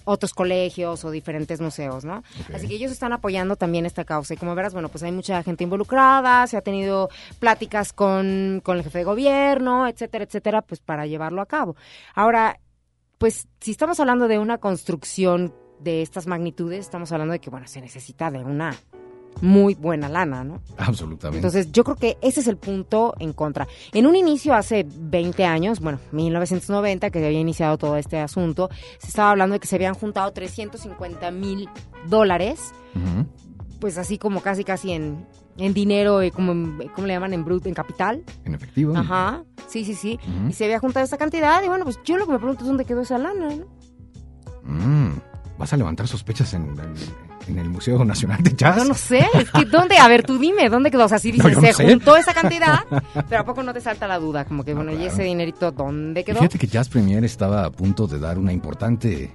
otros 0.05 0.33
colegios 0.33 1.05
o 1.05 1.11
diferentes 1.11 1.61
museos, 1.61 2.05
¿no? 2.05 2.23
Así 2.55 2.67
que 2.67 2.75
ellos 2.75 2.91
están 2.91 3.13
apoyando 3.13 3.57
también 3.57 3.87
esta 3.87 4.05
causa 4.05 4.35
y 4.35 4.37
como 4.37 4.55
verás, 4.55 4.73
bueno, 4.73 4.89
pues 4.89 5.03
hay 5.05 5.13
mucha 5.13 5.43
gente 5.43 5.65
involucrada, 5.65 6.47
se 6.47 6.57
ha 6.57 6.63
tenido 6.63 7.11
pláticas 7.39 7.93
con, 7.93 8.61
con 8.65 8.79
el 8.79 8.85
jefe 8.85 8.99
de 8.99 9.05
gobierno, 9.05 9.87
etcétera, 9.87 10.25
etcétera, 10.25 10.63
pues 10.63 10.81
para 10.81 11.07
llevarlo 11.07 11.43
a 11.43 11.47
cabo. 11.47 11.77
Ahora, 12.15 12.59
pues 13.19 13.47
si 13.61 13.71
estamos 13.71 14.01
hablando 14.01 14.27
de 14.27 14.39
una 14.39 14.59
construcción 14.59 15.55
de 15.83 16.03
estas 16.03 16.27
magnitudes, 16.27 16.81
estamos 16.81 17.11
hablando 17.13 17.33
de 17.33 17.39
que, 17.41 17.51
bueno, 17.51 17.67
se 17.67 17.81
necesita 17.81 18.31
de 18.31 18.39
una 18.45 18.75
muy 19.41 19.75
buena 19.75 20.09
lana, 20.11 20.45
¿no? 20.45 20.61
Absolutamente. 20.77 21.39
Entonces, 21.39 21.73
yo 21.73 21.85
creo 21.85 21.97
que 21.97 22.19
ese 22.21 22.41
es 22.41 22.47
el 22.47 22.59
punto 22.59 23.15
en 23.19 23.33
contra. 23.33 23.67
En 23.93 24.07
un 24.07 24.15
inicio, 24.15 24.53
hace 24.55 24.87
20 24.87 25.45
años, 25.47 25.81
bueno, 25.81 25.99
1990, 26.13 27.11
que 27.11 27.19
se 27.19 27.27
había 27.27 27.41
iniciado 27.41 27.79
todo 27.79 27.97
este 27.97 28.19
asunto, 28.21 28.69
se 28.99 29.09
estaba 29.09 29.31
hablando 29.31 29.55
de 29.55 29.61
que 29.61 29.67
se 29.67 29.77
habían 29.77 29.95
juntado 29.95 30.31
350 30.33 31.31
mil 31.31 31.69
dólares, 32.09 32.73
pues 33.81 33.97
así 33.99 34.19
como 34.19 34.43
casi, 34.43 34.65
casi 34.65 34.93
en, 34.93 35.27
en 35.57 35.73
dinero, 35.75 36.21
eh, 36.21 36.31
como, 36.31 36.53
en- 36.53 36.89
¿cómo 36.95 37.07
le 37.07 37.15
llaman? 37.15 37.33
En 37.33 37.45
brut, 37.45 37.67
en 37.67 37.75
capital. 37.75 38.23
En 38.45 38.55
efectivo. 38.55 38.95
Ajá, 38.97 39.45
sí, 39.67 39.85
sí, 39.87 39.95
sí. 39.95 40.21
Y 40.49 40.53
se 40.53 40.67
había 40.67 40.79
juntado 40.79 41.05
esa 41.05 41.17
cantidad 41.17 41.63
y 41.65 41.69
bueno, 41.69 41.85
pues 41.85 41.99
yo 42.05 42.19
lo 42.19 42.27
que 42.27 42.33
me 42.33 42.39
pregunto 42.39 42.63
es 42.65 42.69
dónde 42.69 42.85
quedó 42.85 43.01
esa 43.01 43.17
lana, 43.19 43.49
¿no? 43.57 43.67
Mm, 44.63 45.21
¿Vas 45.59 45.73
a 45.73 45.77
levantar 45.77 46.09
sospechas 46.09 46.55
en, 46.55 46.63
en- 46.71 47.23
en 47.49 47.59
el 47.59 47.69
Museo 47.69 48.05
Nacional 48.05 48.43
de 48.43 48.55
Jazz? 48.57 48.77
Yo 48.79 48.85
no 48.85 48.95
sé, 48.95 49.27
es 49.35 49.51
que 49.51 49.65
¿dónde? 49.65 49.99
A 49.99 50.07
ver, 50.09 50.23
tú 50.23 50.39
dime, 50.39 50.69
¿dónde 50.69 50.91
quedó? 50.91 51.05
O 51.05 51.09
sea, 51.09 51.19
sí 51.19 51.33
No, 51.33 51.45
dices, 51.45 51.57
no 51.57 51.61
se 51.63 51.73
sé. 51.73 51.85
juntó 51.91 52.17
esa 52.17 52.33
cantidad, 52.35 52.81
pero 53.29 53.41
¿a 53.43 53.45
poco 53.45 53.63
no 53.63 53.73
te 53.75 53.81
salta 53.81 54.07
la 54.07 54.19
duda? 54.19 54.45
Como 54.45 54.65
que, 54.65 54.75
No, 54.75 54.83
bueno, 54.85 54.93
¿y 55.01 55.07
ese 55.07 55.23
dinerito 55.25 55.71
dónde 55.73 56.21
Y 56.21 56.25
quedó? 56.25 56.39
Fíjate 56.39 56.59
que 56.59 56.67
Jazz 56.69 56.89
Premier 56.89 57.25
estaba 57.25 57.65
a 57.65 57.71
punto 57.71 58.07
de 58.07 58.19
dar 58.21 58.39
una 58.39 58.53
importante 58.53 59.33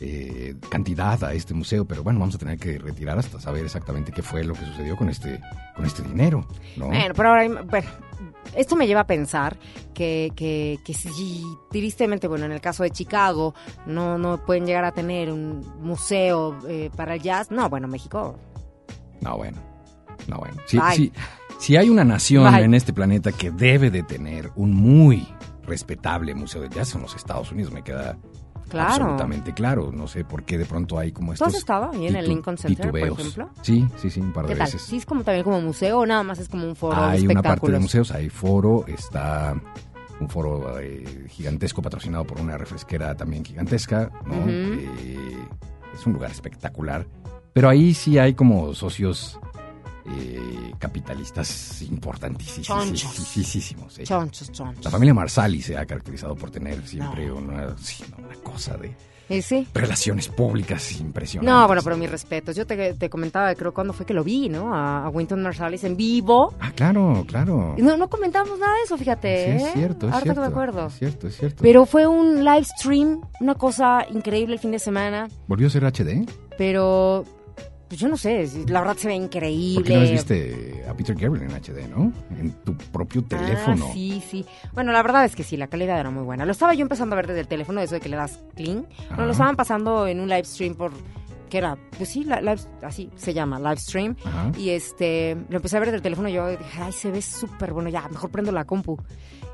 eh, 0.00 0.54
cantidad 0.70 1.22
a 1.24 1.34
este 1.34 1.52
museo, 1.52 1.84
pero 1.84 2.02
bueno, 2.02 2.18
vamos 2.18 2.34
a 2.34 2.38
tener 2.38 2.58
que 2.58 2.78
retirar 2.78 3.18
hasta 3.18 3.38
saber 3.38 3.64
exactamente 3.66 4.10
qué 4.12 4.22
fue 4.22 4.42
lo 4.44 4.54
que 4.54 4.64
sucedió 4.64 4.96
con 4.96 5.10
este, 5.10 5.38
con 5.76 5.84
este 5.84 6.02
dinero, 6.02 6.46
¿no? 6.76 6.86
Bueno, 6.86 7.14
pero 7.14 7.28
ahora, 7.28 7.46
bueno, 7.64 7.88
esto 8.56 8.76
me 8.76 8.86
lleva 8.86 9.00
a 9.00 9.06
pensar 9.06 9.56
que, 9.94 10.32
que, 10.36 10.78
que 10.84 10.94
si 10.94 11.44
tristemente, 11.70 12.28
bueno, 12.28 12.44
en 12.46 12.52
el 12.52 12.60
caso 12.60 12.82
de 12.82 12.90
Chicago, 12.90 13.54
no, 13.86 14.18
no 14.18 14.44
pueden 14.44 14.66
llegar 14.66 14.84
a 14.84 14.92
tener 14.92 15.30
un 15.32 15.60
museo 15.80 16.58
eh, 16.68 16.90
para 16.96 17.14
el 17.14 17.22
jazz, 17.22 17.50
no, 17.50 17.68
bueno, 17.68 17.88
México, 17.88 18.36
No, 19.20 19.36
bueno. 19.36 19.58
No, 20.28 20.38
bueno. 20.38 20.54
Si, 20.66 20.78
si- 20.94 21.12
si 21.58 21.76
hay 21.76 21.90
una 21.90 22.04
nación 22.04 22.50
Bye. 22.52 22.64
en 22.64 22.74
este 22.74 22.92
planeta 22.92 23.32
que 23.32 23.50
debe 23.50 23.90
de 23.90 24.02
tener 24.02 24.50
un 24.56 24.72
muy 24.74 25.26
respetable 25.66 26.34
museo 26.34 26.62
de 26.62 26.68
jazz, 26.70 26.88
son 26.88 27.02
los 27.02 27.14
Estados 27.14 27.52
Unidos, 27.52 27.72
me 27.72 27.82
queda 27.82 28.16
claro. 28.70 29.04
absolutamente 29.04 29.52
claro. 29.52 29.90
No 29.92 30.08
sé 30.08 30.24
por 30.24 30.44
qué 30.44 30.56
de 30.56 30.64
pronto 30.64 30.98
hay 30.98 31.12
como 31.12 31.28
¿Tú 31.28 31.34
estos 31.34 31.48
has 31.48 31.54
estado 31.56 31.90
ahí 31.92 32.06
en 32.06 32.16
el 32.16 32.28
Lincoln 32.28 32.56
Center, 32.56 32.90
por 32.90 33.00
ejemplo? 33.00 33.50
Sí, 33.62 33.86
sí, 33.96 34.10
sí, 34.10 34.20
un 34.20 34.32
par 34.32 34.46
de 34.46 34.52
¿Qué 34.52 34.58
tal? 34.58 34.66
veces. 34.66 34.82
¿Sí 34.82 34.96
es 34.96 35.06
como 35.06 35.22
también 35.22 35.44
como 35.44 35.60
museo 35.60 35.98
o 36.00 36.06
nada 36.06 36.22
más 36.22 36.38
es 36.38 36.48
como 36.48 36.66
un 36.66 36.76
foro 36.76 36.96
de 36.96 37.08
Hay 37.08 37.26
una 37.26 37.42
parte 37.42 37.70
de 37.70 37.78
museos, 37.78 38.10
hay 38.10 38.30
foro, 38.30 38.84
está 38.86 39.54
un 40.20 40.28
foro 40.28 40.78
eh, 40.78 41.26
gigantesco 41.28 41.82
patrocinado 41.82 42.24
por 42.24 42.40
una 42.40 42.56
refresquera 42.56 43.14
también 43.14 43.44
gigantesca, 43.44 44.10
¿no? 44.26 44.34
Eh, 44.48 45.38
es 45.94 46.06
un 46.06 46.12
lugar 46.12 46.30
espectacular, 46.30 47.06
pero 47.52 47.68
ahí 47.68 47.94
sí 47.94 48.18
hay 48.18 48.34
como 48.34 48.74
socios 48.74 49.38
eh, 50.18 50.72
capitalistas 50.78 51.82
importantísimos. 51.82 52.68
eh. 53.98 54.04
Chonchos, 54.04 54.52
chonchos. 54.52 54.84
La 54.84 54.90
familia 54.90 55.14
Marsali 55.14 55.62
se 55.62 55.76
ha 55.76 55.84
caracterizado 55.86 56.34
por 56.36 56.50
tener 56.50 56.86
siempre 56.86 57.30
una, 57.30 57.76
sí, 57.78 58.04
no, 58.10 58.26
una 58.26 58.36
cosa 58.36 58.76
de 58.76 58.94
relaciones 59.74 60.26
públicas 60.26 60.98
impresionantes. 61.00 61.54
No, 61.54 61.66
bueno, 61.68 61.82
pero 61.84 61.96
mis 61.96 62.10
respetos. 62.10 62.56
Yo 62.56 62.66
te, 62.66 62.94
te 62.94 63.08
comentaba, 63.08 63.54
creo, 63.54 63.72
cuando 63.72 63.92
fue 63.92 64.04
que 64.04 64.12
lo 64.12 64.24
vi, 64.24 64.48
¿no? 64.48 64.74
A, 64.74 65.04
a 65.04 65.08
Wynton 65.08 65.40
Marsalis 65.40 65.84
en 65.84 65.96
vivo. 65.96 66.52
Ah, 66.58 66.72
claro, 66.74 67.24
claro. 67.28 67.76
No, 67.78 67.96
no 67.96 68.08
comentamos 68.10 68.58
nada 68.58 68.74
de 68.74 68.82
eso, 68.82 68.98
fíjate. 68.98 69.44
Sí, 69.44 69.50
¿eh? 69.64 69.66
es 69.68 69.72
cierto, 69.74 70.08
es 70.08 70.12
Ahorita 70.14 70.32
cierto. 70.34 70.34
que 70.34 70.40
me 70.40 70.52
acuerdo. 70.52 70.86
Es 70.88 70.94
cierto, 70.98 71.28
es 71.28 71.36
cierto. 71.36 71.62
Pero 71.62 71.86
fue 71.86 72.08
un 72.08 72.44
live 72.44 72.64
stream, 72.64 73.20
una 73.40 73.54
cosa 73.54 74.04
increíble 74.12 74.54
el 74.54 74.60
fin 74.60 74.72
de 74.72 74.80
semana. 74.80 75.28
¿Volvió 75.46 75.68
a 75.68 75.70
ser 75.70 75.84
HD? 75.84 76.28
Pero, 76.58 77.24
pues 77.90 78.00
yo 78.00 78.08
no 78.08 78.16
sé, 78.16 78.48
la 78.68 78.80
verdad 78.80 78.96
se 78.96 79.08
ve 79.08 79.14
increíble. 79.16 79.74
¿Por 79.74 79.84
qué 79.84 79.94
no 79.96 80.00
viste 80.12 80.84
a 80.88 80.94
Peter 80.94 81.16
Gabriel 81.16 81.50
en 81.50 81.56
HD, 81.60 81.88
no? 81.90 82.12
En 82.38 82.52
tu 82.64 82.74
propio 82.76 83.22
teléfono. 83.24 83.86
Ah, 83.88 83.92
sí, 83.92 84.22
sí. 84.30 84.46
Bueno, 84.72 84.92
la 84.92 85.02
verdad 85.02 85.24
es 85.24 85.34
que 85.34 85.42
sí, 85.42 85.56
la 85.56 85.66
calidad 85.66 85.98
era 85.98 86.08
muy 86.10 86.22
buena. 86.22 86.44
Lo 86.46 86.52
estaba 86.52 86.72
yo 86.72 86.82
empezando 86.82 87.14
a 87.14 87.16
ver 87.16 87.26
desde 87.26 87.40
el 87.40 87.48
teléfono, 87.48 87.80
eso 87.80 87.96
de 87.96 88.00
que 88.00 88.08
le 88.08 88.16
das 88.16 88.38
clean. 88.54 88.86
Ajá. 89.08 89.16
No, 89.16 89.26
lo 89.26 89.32
estaban 89.32 89.56
pasando 89.56 90.06
en 90.06 90.20
un 90.20 90.28
live 90.28 90.44
stream 90.44 90.76
por... 90.76 90.92
que 91.50 91.58
era? 91.58 91.76
Pues 91.96 92.08
sí, 92.10 92.22
la- 92.22 92.40
live- 92.40 92.62
así 92.82 93.10
se 93.16 93.34
llama, 93.34 93.58
live 93.58 93.78
stream. 93.78 94.14
Ajá. 94.24 94.52
Y 94.56 94.70
este, 94.70 95.36
lo 95.48 95.56
empecé 95.56 95.76
a 95.76 95.80
ver 95.80 95.88
desde 95.88 95.96
el 95.96 96.02
teléfono 96.02 96.28
y 96.28 96.32
yo 96.34 96.48
dije, 96.48 96.80
ay, 96.80 96.92
se 96.92 97.10
ve 97.10 97.20
súper 97.20 97.72
bueno, 97.72 97.88
ya, 97.90 98.06
mejor 98.08 98.30
prendo 98.30 98.52
la 98.52 98.64
compu. 98.64 98.96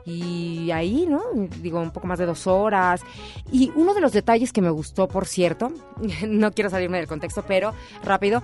Y 0.07 0.71
ahí, 0.71 1.05
¿no? 1.09 1.21
Digo, 1.61 1.81
un 1.81 1.91
poco 1.91 2.07
más 2.07 2.19
de 2.19 2.27
dos 2.27 2.47
horas. 2.47 3.03
Y 3.51 3.73
uno 3.75 3.93
de 3.93 4.01
los 4.01 4.13
detalles 4.13 4.53
que 4.53 4.63
me 4.63 4.71
gustó, 4.71 5.09
por 5.09 5.27
cierto, 5.27 5.73
no 6.29 6.53
quiero 6.53 6.71
salirme 6.71 6.99
del 6.99 7.09
contexto, 7.09 7.45
pero 7.47 7.75
rápido, 8.03 8.43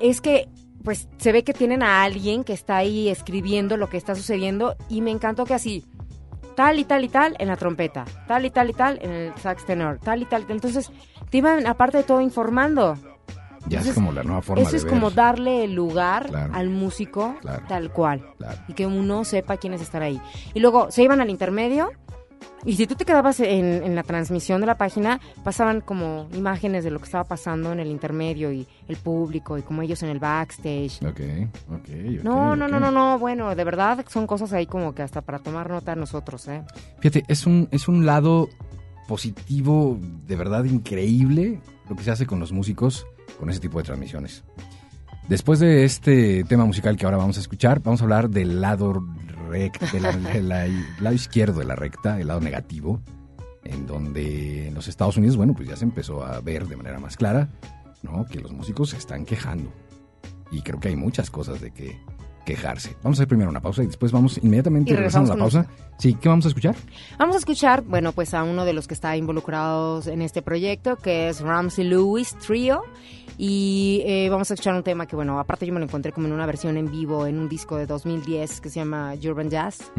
es 0.00 0.20
que 0.20 0.48
pues 0.82 1.08
se 1.18 1.32
ve 1.32 1.42
que 1.42 1.52
tienen 1.52 1.82
a 1.82 2.04
alguien 2.04 2.44
que 2.44 2.52
está 2.52 2.76
ahí 2.76 3.08
escribiendo 3.08 3.76
lo 3.76 3.88
que 3.88 3.96
está 3.96 4.14
sucediendo 4.14 4.76
y 4.88 5.00
me 5.00 5.10
encantó 5.10 5.44
que 5.44 5.54
así, 5.54 5.84
tal 6.54 6.78
y 6.78 6.84
tal 6.84 7.04
y 7.04 7.08
tal 7.08 7.36
en 7.38 7.48
la 7.48 7.56
trompeta, 7.56 8.04
tal 8.26 8.46
y 8.46 8.50
tal 8.50 8.70
y 8.70 8.72
tal 8.72 8.98
en 9.02 9.10
el 9.10 9.34
sax 9.36 9.66
tenor, 9.66 9.98
tal 9.98 10.22
y 10.22 10.24
tal. 10.24 10.46
Entonces, 10.48 10.90
te 11.30 11.38
iban 11.38 11.66
aparte 11.66 11.98
de 11.98 12.04
todo 12.04 12.20
informando. 12.20 12.96
Ya 13.68 13.80
es 13.80 13.92
como 13.92 14.12
la 14.12 14.22
nueva 14.22 14.42
forma 14.42 14.62
Eso 14.62 14.70
de 14.72 14.76
es 14.78 14.84
ver. 14.84 14.92
como 14.92 15.10
darle 15.10 15.64
el 15.64 15.74
lugar 15.74 16.26
Claro. 16.28 16.54
al 16.54 16.70
músico 16.70 17.34
Claro. 17.40 17.62
tal 17.68 17.90
cual. 17.92 18.24
Claro. 18.38 18.58
Y 18.68 18.74
que 18.74 18.86
uno 18.86 19.24
sepa 19.24 19.56
quiénes 19.56 19.80
están 19.80 20.02
ahí. 20.02 20.20
Y 20.54 20.60
luego 20.60 20.90
se 20.90 21.02
iban 21.02 21.20
al 21.20 21.30
intermedio. 21.30 21.90
Y 22.64 22.74
si 22.76 22.86
tú 22.86 22.96
te 22.96 23.04
quedabas 23.04 23.38
en, 23.40 23.64
en 23.84 23.94
la 23.94 24.02
transmisión 24.02 24.60
de 24.60 24.66
la 24.66 24.76
página, 24.76 25.20
pasaban 25.44 25.80
como 25.80 26.26
imágenes 26.34 26.82
de 26.84 26.90
lo 26.90 26.98
que 26.98 27.04
estaba 27.04 27.22
pasando 27.24 27.70
en 27.72 27.78
el 27.80 27.88
intermedio 27.88 28.50
y 28.52 28.66
el 28.88 28.96
público 28.96 29.56
y 29.56 29.62
como 29.62 29.82
ellos 29.82 30.02
en 30.02 30.08
el 30.08 30.18
backstage. 30.18 31.00
Ok, 31.04 31.20
ok. 31.72 31.88
No, 32.24 32.56
no, 32.56 32.66
no, 32.66 32.80
no, 32.80 32.90
no, 32.90 33.18
bueno, 33.18 33.54
de 33.54 33.62
verdad 33.64 34.04
son 34.08 34.26
cosas 34.26 34.52
ahí 34.52 34.66
como 34.66 34.94
que 34.94 35.02
hasta 35.02 35.20
para 35.22 35.38
tomar 35.38 35.70
nota 35.70 35.94
nosotros, 35.94 36.48
¿eh? 36.48 36.62
Fíjate, 37.00 37.24
es 37.28 37.46
un, 37.46 37.68
es 37.70 37.86
un 37.88 38.04
lado 38.04 38.48
positivo, 39.06 39.98
de 40.26 40.36
verdad 40.36 40.64
increíble, 40.64 41.60
lo 41.88 41.94
que 41.96 42.02
se 42.02 42.10
hace 42.10 42.26
con 42.26 42.40
los 42.40 42.50
músicos 42.52 43.06
con 43.38 43.50
ese 43.50 43.60
tipo 43.60 43.78
de 43.78 43.84
transmisiones. 43.84 44.44
Después 45.28 45.58
de 45.58 45.84
este 45.84 46.44
tema 46.44 46.64
musical 46.64 46.96
que 46.96 47.04
ahora 47.04 47.16
vamos 47.16 47.36
a 47.36 47.40
escuchar, 47.40 47.82
vamos 47.82 48.00
a 48.00 48.04
hablar 48.04 48.30
del 48.30 48.60
lado 48.60 49.04
recto, 49.48 49.86
del 49.92 50.48
lado 50.48 51.14
izquierdo 51.14 51.60
de 51.60 51.66
la 51.66 51.74
recta, 51.74 52.20
el 52.20 52.28
lado 52.28 52.40
negativo, 52.40 53.00
en 53.64 53.86
donde 53.86 54.68
en 54.68 54.74
los 54.74 54.86
Estados 54.86 55.16
Unidos, 55.16 55.36
bueno, 55.36 55.54
pues 55.54 55.68
ya 55.68 55.76
se 55.76 55.84
empezó 55.84 56.24
a 56.24 56.40
ver 56.40 56.66
de 56.68 56.76
manera 56.76 57.00
más 57.00 57.16
clara, 57.16 57.48
¿no? 58.02 58.24
Que 58.26 58.40
los 58.40 58.52
músicos 58.52 58.90
se 58.90 58.98
están 58.98 59.24
quejando. 59.24 59.72
y 60.52 60.62
creo 60.62 60.78
que 60.78 60.88
hay 60.88 60.96
muchas 60.96 61.28
cosas 61.30 61.60
de 61.60 61.72
que 61.72 61.98
quejarse. 62.46 62.96
Vamos 63.02 63.18
a 63.18 63.22
hacer 63.22 63.28
primero 63.28 63.50
una 63.50 63.60
pausa 63.60 63.82
y 63.82 63.86
después 63.86 64.12
vamos 64.12 64.38
inmediatamente 64.42 64.92
Y 64.92 64.94
regresando 64.94 65.32
a 65.32 65.36
la 65.36 65.40
pausa. 65.40 65.66
Sí, 65.98 66.14
¿qué 66.14 66.28
vamos 66.28 66.46
a 66.46 66.48
escuchar? 66.48 66.74
Vamos 67.18 67.34
a 67.34 67.38
escuchar, 67.38 67.82
bueno, 67.82 68.12
pues 68.12 68.32
a 68.32 68.42
uno 68.44 68.64
de 68.64 68.72
los 68.72 68.86
que 68.86 68.94
está 68.94 69.16
involucrados 69.16 70.06
en 70.06 70.22
este 70.22 70.40
proyecto, 70.40 70.96
que 70.96 71.28
es 71.28 71.40
Ramsey 71.40 71.84
Lewis 71.84 72.34
Trio. 72.38 72.84
Y 73.36 74.02
eh, 74.06 74.28
vamos 74.30 74.50
a 74.50 74.54
escuchar 74.54 74.74
un 74.74 74.82
tema 74.82 75.06
que, 75.06 75.16
bueno, 75.16 75.38
aparte 75.38 75.66
yo 75.66 75.72
me 75.74 75.80
lo 75.80 75.84
encontré 75.84 76.12
como 76.12 76.26
en 76.26 76.32
una 76.32 76.46
versión 76.46 76.76
en 76.78 76.90
vivo 76.90 77.26
en 77.26 77.38
un 77.38 77.48
disco 77.50 77.76
de 77.76 77.84
2010 77.86 78.60
que 78.62 78.70
se 78.70 78.76
llama 78.80 79.12
Urban 79.22 79.50
Jazz. 79.50 79.92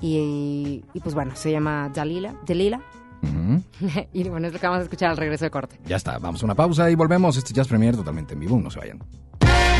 Y, 0.00 0.82
y, 0.92 1.00
pues 1.00 1.14
bueno, 1.14 1.32
se 1.36 1.52
llama 1.52 1.90
Dalila. 1.94 2.34
Delila. 2.46 2.80
ujú. 3.22 3.62
y 4.12 4.28
bueno, 4.28 4.46
es 4.48 4.52
lo 4.54 4.58
que 4.58 4.66
vamos 4.66 4.80
a 4.80 4.84
escuchar 4.84 5.10
al 5.10 5.16
regreso 5.18 5.44
de 5.44 5.50
corte. 5.50 5.78
Ya 5.86 5.96
está, 5.96 6.18
vamos 6.18 6.42
a 6.42 6.46
una 6.46 6.54
pausa 6.54 6.90
y 6.90 6.94
volvemos. 6.94 7.36
Este 7.36 7.52
Jazz 7.52 7.68
Premier 7.68 7.94
totalmente 7.94 8.34
en 8.34 8.40
vivo, 8.40 8.58
no 8.58 8.70
se 8.70 8.78
vayan. 8.78 8.98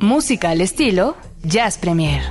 Música 0.00 0.50
al 0.50 0.60
estilo 0.62 1.14
Jazz 1.42 1.76
Premier. 1.76 2.22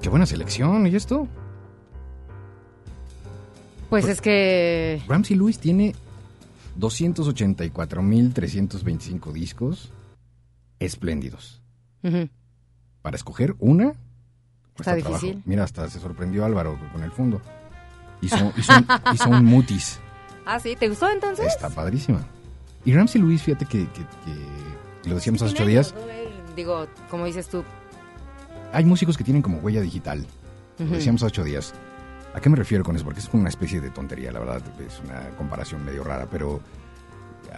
Qué 0.00 0.08
buena 0.08 0.24
selección, 0.24 0.86
¿y 0.86 0.96
esto? 0.96 1.28
Pues 3.90 4.06
es 4.06 4.22
que... 4.22 5.02
Ramsey 5.06 5.36
Lewis 5.36 5.58
tiene 5.58 5.94
284.325 6.78 9.32
discos 9.32 9.92
espléndidos. 10.78 11.60
Ujú. 12.02 12.30
Para 13.02 13.16
escoger 13.16 13.54
una... 13.58 13.92
Está 14.78 14.94
difícil. 14.94 15.20
trabajo. 15.20 15.42
Mira, 15.44 15.64
hasta 15.64 15.90
se 15.90 16.00
sorprendió 16.00 16.46
Álvaro 16.46 16.78
con 16.90 17.02
el 17.02 17.12
fondo. 17.12 17.42
Hizo, 18.22 18.50
hizo 18.56 18.72
un, 18.78 18.86
hizo 19.12 19.28
un 19.28 19.44
mutis. 19.44 20.00
Ah, 20.46 20.58
sí, 20.58 20.74
¿te 20.74 20.88
gustó 20.88 21.10
entonces? 21.10 21.48
Está 21.48 21.68
padrísima. 21.68 22.26
Y 22.84 22.92
Ramsey 22.94 23.20
Lewis, 23.20 23.42
fíjate 23.42 23.66
que, 23.66 23.86
que- 23.88 24.04
que 25.02 25.08
lo 25.08 25.14
decíamos 25.16 25.42
hace 25.42 25.54
ocho 25.54 25.66
días, 25.66 25.94
Digo, 26.56 26.86
como 27.10 27.24
dices 27.26 27.48
tú. 27.48 27.62
hay 28.72 28.84
músicos 28.84 29.16
que 29.16 29.24
tienen 29.24 29.42
como 29.42 29.58
huella 29.58 29.80
digital. 29.80 30.26
Lo 30.78 30.84
Ujú. 30.86 30.94
decíamos 30.94 31.22
hace 31.22 31.28
ocho 31.28 31.44
días. 31.44 31.72
¿A 32.34 32.40
qué 32.40 32.48
me 32.48 32.56
refiero 32.56 32.84
con 32.84 32.94
eso? 32.96 33.04
Porque 33.04 33.20
es 33.20 33.28
como 33.28 33.40
una 33.42 33.48
especie 33.50 33.80
de 33.80 33.90
tontería, 33.90 34.30
la 34.32 34.38
verdad. 34.40 34.62
Es 34.86 35.00
una 35.04 35.28
comparación 35.36 35.84
medio 35.84 36.04
rara, 36.04 36.26
pero 36.30 36.60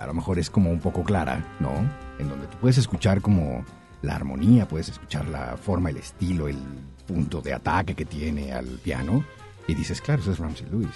a 0.00 0.06
lo 0.06 0.14
mejor 0.14 0.38
es 0.38 0.48
como 0.50 0.70
un 0.70 0.80
poco 0.80 1.04
clara, 1.04 1.44
¿no? 1.60 1.70
En 2.18 2.28
donde 2.28 2.46
tú 2.46 2.56
puedes 2.58 2.78
escuchar 2.78 3.20
como 3.20 3.64
la 4.02 4.16
armonía, 4.16 4.66
puedes 4.66 4.88
escuchar 4.88 5.28
la 5.28 5.56
forma, 5.56 5.90
el 5.90 5.98
estilo, 5.98 6.48
el 6.48 6.58
punto 7.06 7.40
de 7.42 7.52
ataque 7.54 7.94
que 7.94 8.04
tiene 8.04 8.52
al 8.52 8.66
piano. 8.66 9.24
Y 9.68 9.74
dices, 9.74 10.00
claro, 10.00 10.22
eso 10.22 10.32
es 10.32 10.38
Ramsey 10.38 10.66
Lewis. 10.70 10.88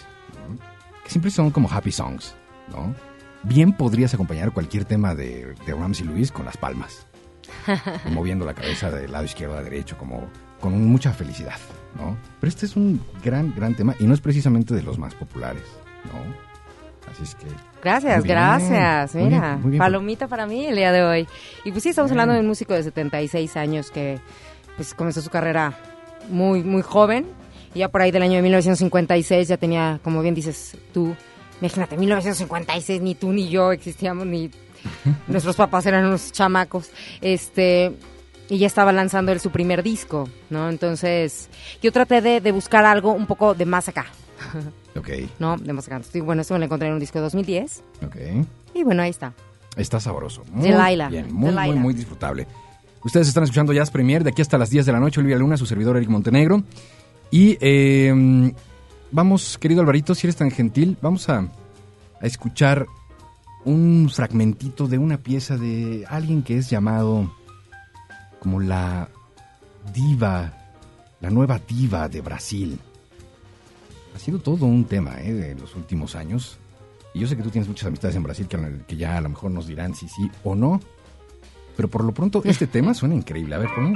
¿no? 0.49 0.57
Que 1.05 1.11
siempre 1.11 1.31
son 1.31 1.51
como 1.51 1.71
happy 1.71 1.93
songs, 1.93 2.35
¿no? 2.71 2.95
Bien 3.47 3.73
podrías 3.73 4.13
acompañar 4.15 4.53
cualquier 4.53 4.85
tema 4.85 5.15
de, 5.15 5.55
de 5.67 5.73
Ramsey 5.75 6.07
Lewis 6.07 6.33
con 6.33 6.45
las 6.47 6.57
palmas 6.57 7.07
moviendo 8.11 8.45
la 8.45 8.55
cabeza 8.55 8.91
del 8.91 9.13
lado 9.13 9.25
izquierdo 9.25 9.57
a 9.57 9.63
derecho, 9.63 9.97
como 9.97 10.25
con 10.61 10.85
mucha 10.89 11.13
felicidad, 11.13 11.59
¿no? 11.97 12.17
Pero 12.41 12.49
este 12.49 12.67
es 12.67 12.75
un 12.77 13.01
gran, 13.23 13.55
gran 13.55 13.75
tema 13.75 13.95
y 14.01 14.07
no 14.07 14.15
es 14.15 14.21
precisamente 14.21 14.75
de 14.75 14.83
los 14.83 14.99
más 14.99 15.15
populares, 15.15 15.63
¿no? 16.07 16.47
Así 17.13 17.23
es 17.23 17.35
que... 17.37 17.47
Gracias, 17.85 18.17
Muy 18.19 18.25
bien, 18.25 18.37
gracias. 18.37 19.15
muy 19.15 19.25
Mira, 19.25 19.41
bien, 19.51 19.63
muy 19.63 19.71
bien. 19.71 19.79
palomita 19.79 20.27
para 20.27 20.47
mí 20.47 20.67
el 20.67 20.75
día 20.75 20.91
de 20.91 21.05
hoy. 21.05 21.29
Y 21.65 21.71
pues 21.71 21.85
sí, 21.85 21.91
estamos 21.91 22.11
hablando 22.11 22.35
de 22.35 22.41
un 22.41 22.49
músico 22.49 22.75
de 22.75 22.83
76 22.83 23.57
años 23.57 23.93
que 23.93 24.19
pues 24.75 24.93
comenzó 24.95 25.23
su 25.23 25.31
carrera 25.31 25.79
muy, 26.29 26.65
muy 26.65 26.83
joven. 26.83 27.27
Y 27.75 27.81
ya 27.81 27.89
por 27.91 28.01
ahí 28.03 28.11
del 28.11 28.23
año 28.23 28.35
de 28.37 28.43
1956 28.43 29.47
ya 29.47 29.57
tenía, 29.57 30.01
como 30.03 30.21
bien 30.21 30.35
dices 30.35 30.77
tú, 30.93 31.15
imagínate, 31.61 31.97
1956 31.97 33.01
ni 33.03 33.15
tú 33.15 33.33
ni 33.33 33.49
yo 33.49 33.73
existíamos, 33.73 34.27
ni 34.27 34.51
nuestros 35.29 35.57
papás 35.57 35.87
eran 35.87 36.05
unos 36.07 36.33
chamacos. 36.33 36.91
Este 37.21 37.93
y 38.49 38.59
ya 38.59 38.69
estaba 38.69 38.93
lanzando 38.93 39.33
él 39.33 39.41
su 39.41 39.51
primer 39.51 39.83
disco, 39.83 40.29
¿no? 40.51 40.69
Entonces, 40.69 41.49
yo 41.83 41.91
traté 41.91 42.21
de, 42.21 42.41
de 42.41 42.53
buscar 42.53 42.85
algo 42.85 43.13
un 43.13 43.27
poco 43.27 43.55
de 43.55 43.67
más 43.67 43.89
acá, 43.89 44.07
Ok, 44.97 45.09
¿no? 45.41 45.57
De 45.57 45.73
más 45.73 45.87
acá. 45.89 46.01
Bueno, 46.23 46.43
esto 46.43 46.55
me 46.55 46.61
lo 46.61 46.67
encontré 46.67 46.87
en 46.89 46.95
un 46.95 47.01
disco 47.01 47.19
de 47.19 47.23
2010. 47.25 47.83
ok. 48.07 48.17
Y 48.75 48.85
bueno, 48.85 49.03
ahí 49.03 49.11
está. 49.11 49.33
Está 49.77 49.99
sabroso. 50.01 50.45
Muy 50.53 50.69
Delilah, 50.71 51.09
bien, 51.09 51.33
muy, 51.35 51.47
Delilah. 51.51 51.67
muy, 51.67 51.77
muy 51.77 51.95
disfrutable. 51.95 52.47
Ustedes 53.05 53.29
están 53.29 53.45
escuchando 53.45 53.73
Jazz 53.73 53.91
Premier 53.91 54.23
de 54.25 54.31
aquí 54.31 54.43
hasta 54.43 54.59
las 54.59 54.71
10 54.71 54.87
de 54.87 54.93
la 54.93 55.01
noche. 55.01 55.21
Olivia 55.21 55.39
Luna, 55.39 55.57
su 55.57 55.67
servidor 55.67 55.97
Eric 55.97 56.09
Montenegro. 56.09 56.63
Y 57.31 57.59
eh, 57.61 58.53
vamos, 59.11 59.59
querido 59.59 59.81
Alvarito, 59.81 60.15
si 60.15 60.27
eres 60.27 60.37
tan 60.37 60.51
gentil, 60.51 60.97
vamos 61.01 61.29
a, 61.29 61.41
a 61.41 62.27
escuchar 62.27 62.87
un 63.65 64.09
fragmentito 64.13 64.87
de 64.87 64.99
una 64.99 65.19
pieza 65.19 65.57
de 65.57 66.05
alguien 66.09 66.43
que 66.43 66.57
es 66.57 66.71
llamado 66.71 67.33
como 68.39 68.61
la 68.61 69.09
diva, 69.93 70.53
la 71.21 71.31
nueva 71.31 71.59
diva 71.59 72.09
de 72.09 72.21
Brasil. 72.21 72.79
Ha 74.15 74.19
sido 74.19 74.39
todo 74.39 74.67
un 74.67 74.85
tema 74.85 75.21
¿eh? 75.21 75.33
de 75.33 75.55
los 75.57 75.75
últimos 75.75 76.15
años. 76.15 76.59
Y 77.13 77.21
yo 77.21 77.27
sé 77.27 77.37
que 77.37 77.43
tú 77.43 77.51
tienes 77.51 77.69
muchas 77.69 77.89
amistades 77.89 78.17
en 78.17 78.23
Brasil 78.23 78.47
que, 78.47 78.59
que 78.87 78.97
ya 78.97 79.17
a 79.17 79.21
lo 79.21 79.31
mejor 79.31 79.51
nos 79.51 79.67
dirán 79.67 79.95
si 79.95 80.09
sí 80.09 80.31
o 80.45 80.55
no. 80.55 80.81
Pero 81.77 81.89
por 81.89 82.05
lo 82.05 82.13
pronto 82.13 82.41
este 82.45 82.67
tema 82.69 82.95
suena 82.95 83.15
increíble. 83.15 83.57
A 83.57 83.59
ver, 83.59 83.69
pon. 83.75 83.95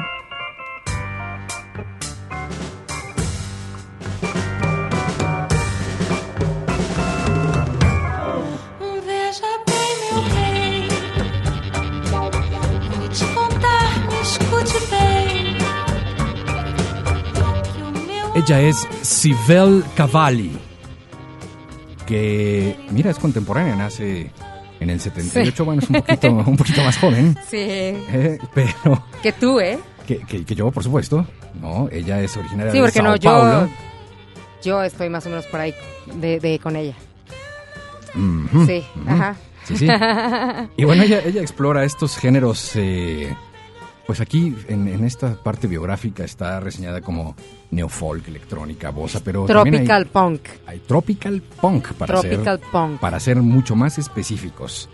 Ella 18.46 18.61
es 18.61 18.88
Sibel 19.03 19.85
Cavalli. 19.96 20.50
Que, 22.07 22.76
mira, 22.90 23.11
es 23.11 23.18
contemporánea, 23.18 23.76
nace 23.76 24.31
en 24.81 24.90
el 24.90 25.00
78. 25.00 25.64
Bueno, 25.64 25.83
es 25.83 25.90
un 25.90 25.96
poquito, 25.96 26.31
un 26.33 26.57
poquito 26.57 26.83
más 26.83 26.98
joven. 26.98 27.37
Sí. 27.48 27.59
eh, 27.59 28.38
pero 28.55 29.05
Que 29.22 29.33
tú, 29.33 29.61
¿eh? 29.61 29.79
que, 30.07 30.18
que- 30.18 30.44
que 30.44 30.55
yo, 30.55 30.70
por 30.70 30.83
supuesto. 30.83 31.26
No, 31.61 31.88
ella 31.92 32.20
es 32.22 32.37
originaria 32.37 32.72
Sí, 32.72 32.79
de 32.79 32.85
porque 32.85 32.98
Sao 32.98 33.09
no, 33.09 33.16
yo. 33.16 33.31
Paulo. 33.31 33.68
Yo 34.62 34.83
estoy 34.83 35.09
más 35.09 35.24
o 35.26 35.29
menos 35.29 35.46
por 35.46 35.61
ahí 35.61 35.74
de, 36.14 36.40
de 36.40 36.59
con 36.59 36.76
ella. 36.76 36.94
Sí, 38.66 38.85
ajá. 39.07 39.37
Sí, 39.64 39.76
sí. 39.76 39.87
Y 40.76 40.85
bueno, 40.85 41.03
ella, 41.05 41.20
ella 41.24 41.40
explora 41.42 41.85
estos 41.85 42.16
géneros. 42.16 42.72
eh, 42.74 43.35
pues 44.11 44.20
aquí, 44.20 44.57
en, 44.66 44.88
en 44.88 45.05
esta 45.05 45.35
parte 45.40 45.68
biográfica, 45.68 46.25
está 46.25 46.59
reseñada 46.59 47.01
como 47.01 47.37
neofolk, 47.70 48.27
electrónica, 48.27 48.90
bossa, 48.90 49.20
pero 49.23 49.46
también 49.46 49.83
hay- 49.83 49.87
Tropical 49.87 50.07
punk. 50.07 50.40
hay, 50.66 50.79
tropical 50.81 51.40
punk 51.61 51.92
para 51.92 52.14
Tropical 52.20 52.59
ser, 52.59 52.70
punk. 52.73 52.99
para 52.99 53.20
ser 53.20 53.37
mucho 53.37 53.77
más 53.77 53.99
específicos. 53.99 54.88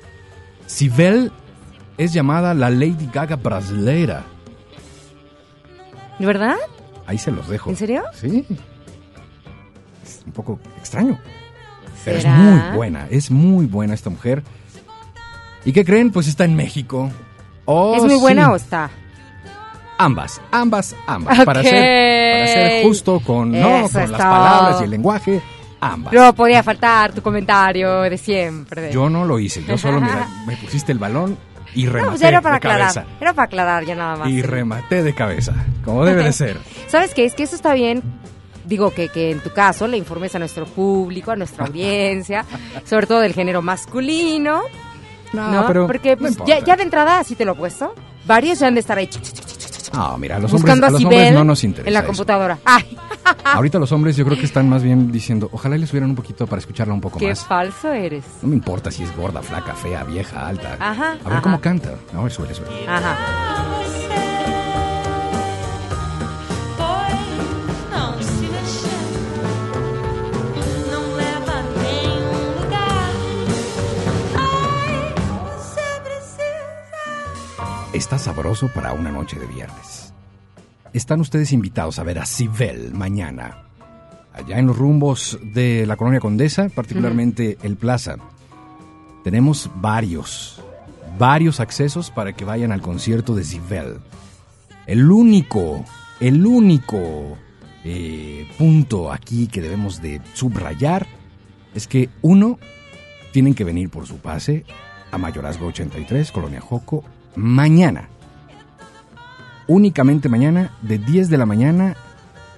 Sibel 0.67 1.33
es 1.97 2.13
llamada 2.13 2.53
la 2.53 2.69
Lady 2.69 3.09
Gaga 3.11 3.37
brasileira. 3.37 4.23
¿De 6.19 6.27
verdad? 6.27 6.57
Ahí 7.07 7.17
se 7.17 7.31
los 7.31 7.49
dejo. 7.49 7.71
¿En 7.71 7.77
serio? 7.77 8.03
Sí. 8.13 8.45
Es 10.05 10.25
un 10.27 10.33
poco 10.33 10.61
extraño. 10.77 11.19
Pero 12.05 12.19
es 12.19 12.27
muy 12.27 12.77
buena, 12.77 13.07
es 13.09 13.31
muy 13.31 13.65
buena 13.65 13.95
esta 13.95 14.11
mujer. 14.11 14.43
¿Y 15.65 15.73
qué 15.73 15.87
creen? 15.87 16.11
Pues 16.11 16.29
está 16.29 16.45
en 16.45 16.55
México. 16.55 17.11
Oh, 17.65 17.97
¿Es 17.97 18.03
muy 18.05 18.17
buena 18.21 18.45
sí. 18.45 18.51
o 18.53 18.57
está? 18.57 18.91
Ambas, 19.99 20.41
ambas, 20.51 20.95
ambas. 21.07 21.45
Para, 21.45 21.63
ser, 21.63 21.73
para 21.73 22.47
ser 22.47 22.83
justo 22.83 23.21
con, 23.21 23.51
no, 23.51 23.89
con 23.91 24.11
las 24.13 24.21
palabras 24.21 24.81
y 24.81 24.85
el 24.85 24.91
lenguaje, 24.91 25.41
ambas. 25.81 26.13
No 26.13 26.35
podía 26.35 26.63
faltar 26.63 27.13
tu 27.13 27.23
comentario 27.23 28.03
de 28.03 28.19
siempre. 28.19 28.93
Yo 28.93 29.09
no 29.09 29.25
lo 29.25 29.39
hice, 29.39 29.65
yo 29.65 29.79
solo 29.79 30.01
mira, 30.01 30.29
me 30.47 30.57
pusiste 30.57 30.93
el 30.93 30.99
balón 30.99 31.39
y 31.75 31.85
no, 31.85 31.93
rematé 31.93 32.11
pues 32.11 32.23
era 32.23 32.41
para 32.41 32.55
de 32.55 32.57
aclarar. 32.59 32.81
cabeza. 32.95 33.05
Era 33.21 33.33
para 33.33 33.47
aclarar 33.47 33.85
ya 33.85 33.95
nada 33.95 34.17
más. 34.17 34.29
Y 34.29 34.43
rematé 34.43 35.03
de 35.03 35.15
cabeza, 35.15 35.55
como 35.85 36.05
debe 36.05 36.25
de 36.25 36.33
ser. 36.33 36.59
¿Sabes 36.89 37.15
qué? 37.15 37.25
Es 37.25 37.35
que 37.35 37.43
eso 37.45 37.57
está 37.57 37.73
bien. 37.75 38.03
Digo 38.65 38.91
que, 38.91 39.09
que 39.09 39.31
en 39.31 39.41
tu 39.41 39.53
caso 39.53 39.87
le 39.87 39.97
informes 39.97 40.35
a 40.35 40.39
nuestro 40.41 40.67
público, 40.67 41.31
a 41.31 41.37
nuestra 41.37 41.65
audiencia, 41.67 42.45
sobre 42.85 43.07
todo 43.07 43.21
del 43.21 43.33
género 43.33 43.63
masculino, 43.63 44.63
¿no? 45.33 45.65
pero 45.67 45.87
Porque 45.87 46.17
no 46.17 46.19
pues, 46.19 46.37
ya, 46.47 46.59
ya 46.59 46.77
de 46.77 46.83
entrada, 46.83 47.21
así 47.21 47.35
te 47.35 47.45
lo 47.45 47.53
he 47.53 47.55
puesto, 47.55 47.95
varios 48.27 48.59
ya 48.59 48.67
han 48.67 48.75
de 48.75 48.81
estar 48.81 48.99
ahí 48.99 49.07
ch, 49.07 49.19
No, 49.97 50.19
mira, 50.19 50.39
los 50.39 50.53
hombres, 50.53 50.63
buscando 50.63 50.87
a 50.87 50.89
a 50.89 50.93
los 50.93 51.03
hombres 51.05 51.33
no 51.33 51.45
nos 51.45 51.65
interesa 51.65 51.89
en 51.89 51.95
la 51.95 52.05
computadora. 52.05 52.59
¡Ay! 52.65 52.97
Ahorita 53.45 53.79
los 53.79 53.91
hombres 53.93 54.17
yo 54.17 54.25
creo 54.25 54.37
que 54.39 54.45
están 54.47 54.69
más 54.69 54.83
bien 54.83 55.11
diciendo, 55.11 55.49
ojalá 55.53 55.77
les 55.77 55.89
subieran 55.89 56.11
un 56.11 56.17
poquito 56.17 56.47
para 56.47 56.61
escucharla 56.61 56.95
un 56.95 57.01
poco 57.01 57.19
¡Qué 57.19 57.29
más. 57.31 57.45
falso 57.45 57.93
eres! 57.93 58.25
No 58.43 58.49
me 58.49 58.55
importa 58.57 58.91
si 58.91 59.03
es 59.03 59.17
gorda, 59.17 59.43
flaca, 59.43 59.75
fea, 59.75 60.05
vieja, 60.05 60.47
alta. 60.47 60.77
Ajá, 60.79 61.11
A 61.13 61.29
ver 61.29 61.33
ajá. 61.35 61.43
cómo 61.43 61.61
canta. 61.61 61.95
No, 62.13 62.21
a 62.21 62.23
ver, 62.25 62.33
suele, 62.33 62.55
suele. 62.55 62.73
Ajá. 62.89 63.17
Está 77.97 78.19
sabroso 78.19 78.69
para 78.69 78.93
una 78.93 79.11
noche 79.11 79.39
de 79.39 79.47
viernes. 79.47 80.13
Están 80.93 81.23
ustedes 81.23 81.51
invitados 81.53 81.99
a 81.99 82.03
ver 82.03 82.19
a 82.19 82.27
Sibel 82.27 82.93
mañana. 82.93 83.63
Allá 84.35 84.59
en 84.59 84.67
los 84.67 84.77
rumbos 84.77 85.39
de 85.43 85.87
la 85.87 85.97
colonia 85.97 86.21
Condesa, 86.21 86.69
particularmente 86.69 87.57
el 87.63 87.79
Plaza. 87.79 88.17
Tenemos 89.25 89.71
varios, 89.77 90.63
varios 91.19 91.59
accesos 91.59 92.11
para 92.11 92.35
que 92.35 92.45
vayan 92.45 92.71
al 92.71 92.83
concierto 92.83 93.35
de 93.35 93.45
Sibel. 93.45 93.97
El 94.87 95.11
único, 95.11 95.83
el 96.21 96.45
único 96.45 97.39
eh, 97.83 98.47
punto 98.59 99.11
aquí 99.11 99.47
que 99.47 99.63
debemos 99.63 100.03
de 100.03 100.21
subrayar 100.35 101.07
es 101.75 101.87
que 101.87 102.11
uno, 102.21 102.59
tienen 103.33 103.55
que 103.55 103.65
venir 103.65 103.89
por 103.89 104.07
su 104.07 104.19
pase 104.19 104.67
a 105.11 105.17
Mayorazgo 105.17 105.69
83, 105.69 106.31
Colonia 106.31 106.61
Joco, 106.61 107.03
mañana. 107.37 108.09
Únicamente 109.69 110.29
mañana, 110.29 110.73
de 110.83 110.99
10 110.99 111.29
de 111.29 111.39
la 111.39 111.47
mañana 111.47 111.97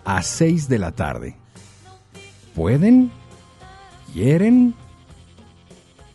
a 0.05 0.23
6 0.23 0.69
de 0.69 0.79
la 0.79 0.93
tarde. 0.93 1.37
¿Pueden? 2.55 3.11
¿Quieren? 4.13 4.75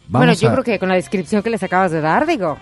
bueno, 0.08 0.26
Vamos 0.28 0.40
yo 0.42 0.50
a- 0.50 0.52
creo 0.54 0.64
que 0.64 0.80
con 0.80 0.90
la 0.90 0.96
descripción 0.96 1.42
que 1.42 1.50
les 1.50 1.64
acabas 1.64 1.92
de 1.92 2.02
dar, 2.02 2.26
digo. 2.28 2.58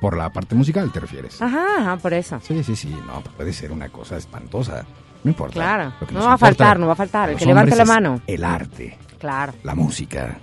Por 0.00 0.16
la 0.16 0.30
parte 0.30 0.54
musical, 0.54 0.90
¿te 0.92 1.00
refieres? 1.00 1.42
Ajá, 1.42 1.66
ajá, 1.80 1.96
por 1.98 2.14
eso. 2.14 2.40
Sí, 2.42 2.62
sí, 2.64 2.74
sí, 2.74 2.88
no, 3.06 3.20
puede 3.36 3.52
ser 3.52 3.70
una 3.72 3.88
cosa 3.90 4.16
espantosa. 4.16 4.86
No 5.22 5.30
importa. 5.30 5.52
Claro, 5.54 5.92
Lo 6.00 6.06
que 6.06 6.14
no 6.14 6.24
va 6.24 6.32
a 6.34 6.38
faltar, 6.38 6.78
no 6.78 6.86
va 6.86 6.94
a 6.94 6.96
faltar, 6.96 7.28
el 7.30 7.36
que 7.36 7.44
levante 7.44 7.76
la 7.76 7.84
mano. 7.84 8.22
El 8.26 8.42
arte, 8.44 8.96
Claro, 9.18 9.52
la 9.64 9.74
música, 9.74 10.38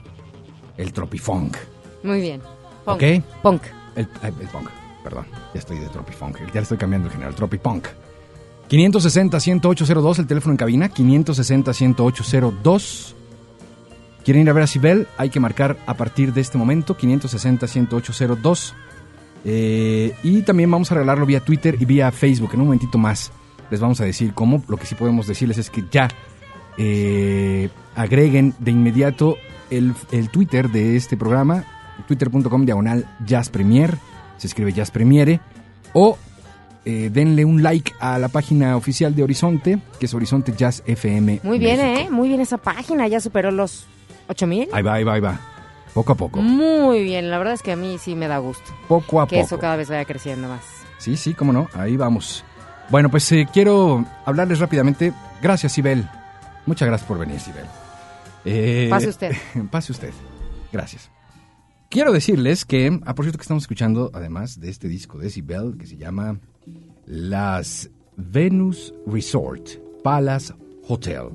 el 0.78 0.94
tropifunk. 0.94 1.58
muy 2.04 2.22
bien. 2.22 2.42
Punk. 2.86 2.96
¿Ok? 3.02 3.24
Punk. 3.42 3.62
El, 3.98 4.08
el- 4.24 4.34
punk, 4.48 4.70
perdón. 5.04 5.26
Ya 5.54 5.60
estoy 5.60 5.80
de 5.80 5.90
tropifunk. 5.90 6.38
Ya 6.48 6.54
le 6.54 6.62
estoy 6.62 6.78
cambiando 6.78 7.08
el 7.08 7.12
género, 7.12 7.32
el 7.32 7.36
tropipunk. 7.36 7.88
560-10802, 8.70 10.20
el 10.20 10.28
teléfono 10.28 10.54
en 10.54 10.58
cabina. 10.58 10.90
560-10802. 10.90 13.14
¿Quieren 14.24 14.44
ir 14.44 14.50
a 14.50 14.54
ver 14.54 14.64
a 14.64 14.68
Sibel? 14.68 15.08
Hay 15.18 15.30
que 15.30 15.40
marcar 15.40 15.78
a 15.86 15.94
partir 15.96 16.34
de 16.34 16.42
este 16.42 16.58
momento. 16.58 16.98
560-10802. 16.98 18.74
Eh, 19.46 20.14
y 20.24 20.42
también 20.42 20.70
vamos 20.72 20.92
a 20.92 20.96
regalarlo 20.96 21.26
vía 21.26 21.40
Twitter 21.40 21.78
y 21.80 21.86
vía 21.86 22.12
Facebook. 22.12 22.52
En 22.54 22.60
un 22.62 22.66
momentito 22.68 22.98
más 22.98 23.32
les 23.72 23.80
vamos 23.80 24.02
a 24.02 24.06
decir 24.06 24.34
cómo. 24.34 24.62
Lo 24.68 24.76
que 24.78 24.86
sí 24.86 24.96
podemos 24.96 25.28
decirles 25.28 25.58
es 25.58 25.70
que 25.70 25.86
ya 25.90 26.10
eh, 26.78 27.70
agreguen 27.96 28.54
de 28.60 28.72
inmediato 28.72 29.38
el, 29.70 29.94
el 30.12 30.30
Twitter 30.30 30.70
de 30.70 30.96
este 30.98 31.16
programa, 31.18 31.64
twitter.com 32.06 32.66
diagonal 32.66 33.06
Jazz 33.26 33.50
Premier, 33.50 33.98
se 34.38 34.48
escribe 34.48 34.74
Jazz 34.74 34.92
Premiere, 34.92 35.40
o 35.94 36.18
eh, 36.86 37.10
denle 37.12 37.44
un 37.46 37.64
like 37.64 37.94
a 38.00 38.18
la 38.18 38.30
página 38.30 38.76
oficial 38.78 39.16
de 39.16 39.24
Horizonte, 39.24 39.80
que 40.00 40.06
es 40.06 40.14
Horizonte 40.14 40.54
Jazz 40.56 40.84
FM. 40.86 41.42
Muy 41.44 41.60
bien, 41.60 41.78
México. 41.78 42.08
¿eh? 42.08 42.12
Muy 42.12 42.28
bien 42.30 42.40
esa 42.42 42.58
página, 42.58 43.08
ya 43.08 43.20
superó 43.20 43.52
los 43.52 43.86
8000. 44.30 44.70
Ahí 44.72 44.84
va, 44.84 44.94
ahí 44.94 45.04
va, 45.04 45.14
ahí 45.14 45.22
va. 45.22 45.40
Poco 45.94 46.12
a 46.14 46.16
poco. 46.16 46.42
Muy 46.42 47.04
bien, 47.04 47.32
la 47.32 47.38
verdad 47.40 47.56
es 47.56 47.62
que 47.64 47.72
a 47.72 47.76
mí 47.76 47.98
sí 47.98 48.14
me 48.14 48.28
da 48.28 48.38
gusto 48.38 48.72
Poco 48.88 49.20
a 49.20 49.28
que 49.28 49.38
poco. 49.38 49.48
eso 49.48 49.60
cada 49.60 49.76
vez 49.76 49.90
vaya 49.90 50.06
creciendo 50.06 50.48
más. 50.48 50.62
Sí, 51.00 51.18
sí, 51.18 51.34
cómo 51.34 51.52
no, 51.54 51.68
ahí 51.74 51.98
vamos. 51.98 52.44
Bueno, 52.90 53.10
pues 53.10 53.30
eh, 53.32 53.48
quiero 53.52 54.06
hablarles 54.26 54.60
rápidamente. 54.60 55.12
Gracias, 55.42 55.74
Sibel. 55.74 56.08
Muchas 56.66 56.88
gracias 56.88 57.08
por 57.08 57.18
venir, 57.18 57.40
Sibel. 57.40 57.66
Eh, 58.46 58.88
Pase 58.90 59.10
usted. 59.10 59.36
Pase 59.72 59.92
usted. 59.92 60.14
Gracias. 60.72 61.10
Quiero 61.90 62.12
decirles 62.12 62.66
que, 62.66 63.00
a 63.06 63.16
por 63.16 63.26
cierto 63.26 63.38
que 63.38 63.44
estamos 63.44 63.64
escuchando, 63.64 64.12
además 64.14 64.60
de 64.60 64.70
este 64.70 64.88
disco 64.88 65.18
de 65.18 65.30
Sibel, 65.30 65.78
que 65.78 65.88
se 65.88 65.98
llama 65.98 66.40
Las 67.06 67.90
Venus 68.18 68.94
Resort 69.06 69.70
Palace 70.04 70.54
Hotel. 70.88 71.30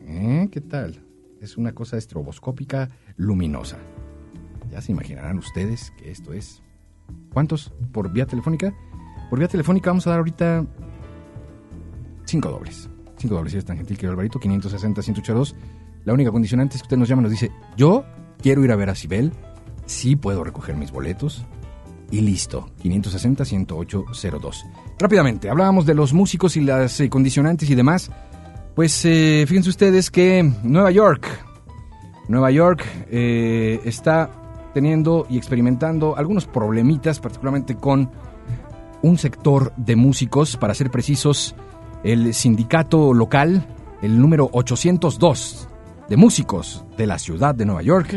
¿Eh? 0.00 0.48
¿Qué 0.50 0.60
tal? 0.60 1.02
Es 1.40 1.56
una 1.56 1.72
cosa 1.72 1.96
estroboscópica 1.96 2.88
luminosa. 3.16 3.78
Ya 4.70 4.80
se 4.80 4.92
imaginarán 4.92 5.38
ustedes 5.38 5.92
que 5.92 6.10
esto 6.10 6.32
es 6.32 6.62
¿Cuántos 7.32 7.72
por 7.92 8.10
vía 8.12 8.26
telefónica? 8.26 8.74
Por 9.30 9.38
vía 9.38 9.48
telefónica 9.48 9.90
vamos 9.90 10.06
a 10.06 10.10
dar 10.10 10.18
ahorita 10.18 10.66
cinco 12.24 12.50
dobles. 12.50 12.88
Cinco 13.16 13.34
dobles, 13.34 13.52
si 13.52 13.58
es 13.58 13.64
tan 13.64 13.76
gentil, 13.76 13.96
querido 13.96 14.12
Alvarito, 14.12 14.38
560-182. 14.38 15.54
La 16.04 16.12
única 16.12 16.30
condicionante 16.30 16.76
es 16.76 16.82
que 16.82 16.86
usted 16.86 16.96
nos 16.96 17.08
llama 17.08 17.22
y 17.22 17.24
nos 17.24 17.32
dice, 17.32 17.50
yo 17.76 18.04
quiero 18.40 18.64
ir 18.64 18.72
a 18.72 18.76
ver 18.76 18.90
a 18.90 18.94
Sibel, 18.94 19.32
sí 19.86 20.16
puedo 20.16 20.44
recoger 20.44 20.76
mis 20.76 20.92
boletos, 20.92 21.44
y 22.10 22.20
listo, 22.20 22.70
560-10802. 22.82 24.64
Rápidamente, 24.98 25.50
hablábamos 25.50 25.86
de 25.86 25.94
los 25.94 26.12
músicos 26.12 26.56
y 26.56 26.60
las 26.62 27.00
eh, 27.00 27.10
condicionantes 27.10 27.68
y 27.68 27.74
demás. 27.74 28.10
Pues 28.74 29.04
eh, 29.04 29.44
fíjense 29.46 29.70
ustedes 29.70 30.10
que 30.10 30.50
Nueva 30.62 30.90
York, 30.90 31.26
Nueva 32.28 32.50
York 32.50 32.84
eh, 33.10 33.80
está 33.84 34.30
teniendo 34.72 35.26
y 35.28 35.36
experimentando 35.36 36.16
algunos 36.16 36.46
problemitas, 36.46 37.20
particularmente 37.20 37.74
con 37.74 38.10
un 39.02 39.18
sector 39.18 39.72
de 39.76 39.96
músicos, 39.96 40.56
para 40.56 40.74
ser 40.74 40.90
precisos, 40.90 41.54
el 42.04 42.32
sindicato 42.34 43.12
local, 43.12 43.66
el 44.02 44.20
número 44.20 44.48
802 44.52 45.67
de 46.08 46.16
músicos 46.16 46.84
de 46.96 47.06
la 47.06 47.18
ciudad 47.18 47.54
de 47.54 47.66
Nueva 47.66 47.82
York, 47.82 48.14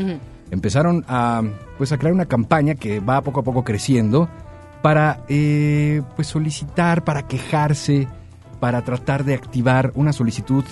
empezaron 0.49 1.04
a, 1.08 1.41
pues, 1.77 1.91
a 1.91 1.97
crear 1.97 2.13
una 2.13 2.25
campaña 2.25 2.75
que 2.75 2.99
va 2.99 3.21
poco 3.21 3.41
a 3.41 3.43
poco 3.43 3.63
creciendo 3.63 4.30
para 4.82 5.23
eh, 5.27 6.01
pues, 6.15 6.27
solicitar, 6.27 7.04
para 7.04 7.27
quejarse, 7.27 8.08
para 8.60 8.84
tratar 8.84 9.23
de 9.23 9.34
activar 9.34 9.91
una 9.95 10.13
solicitud 10.13 10.63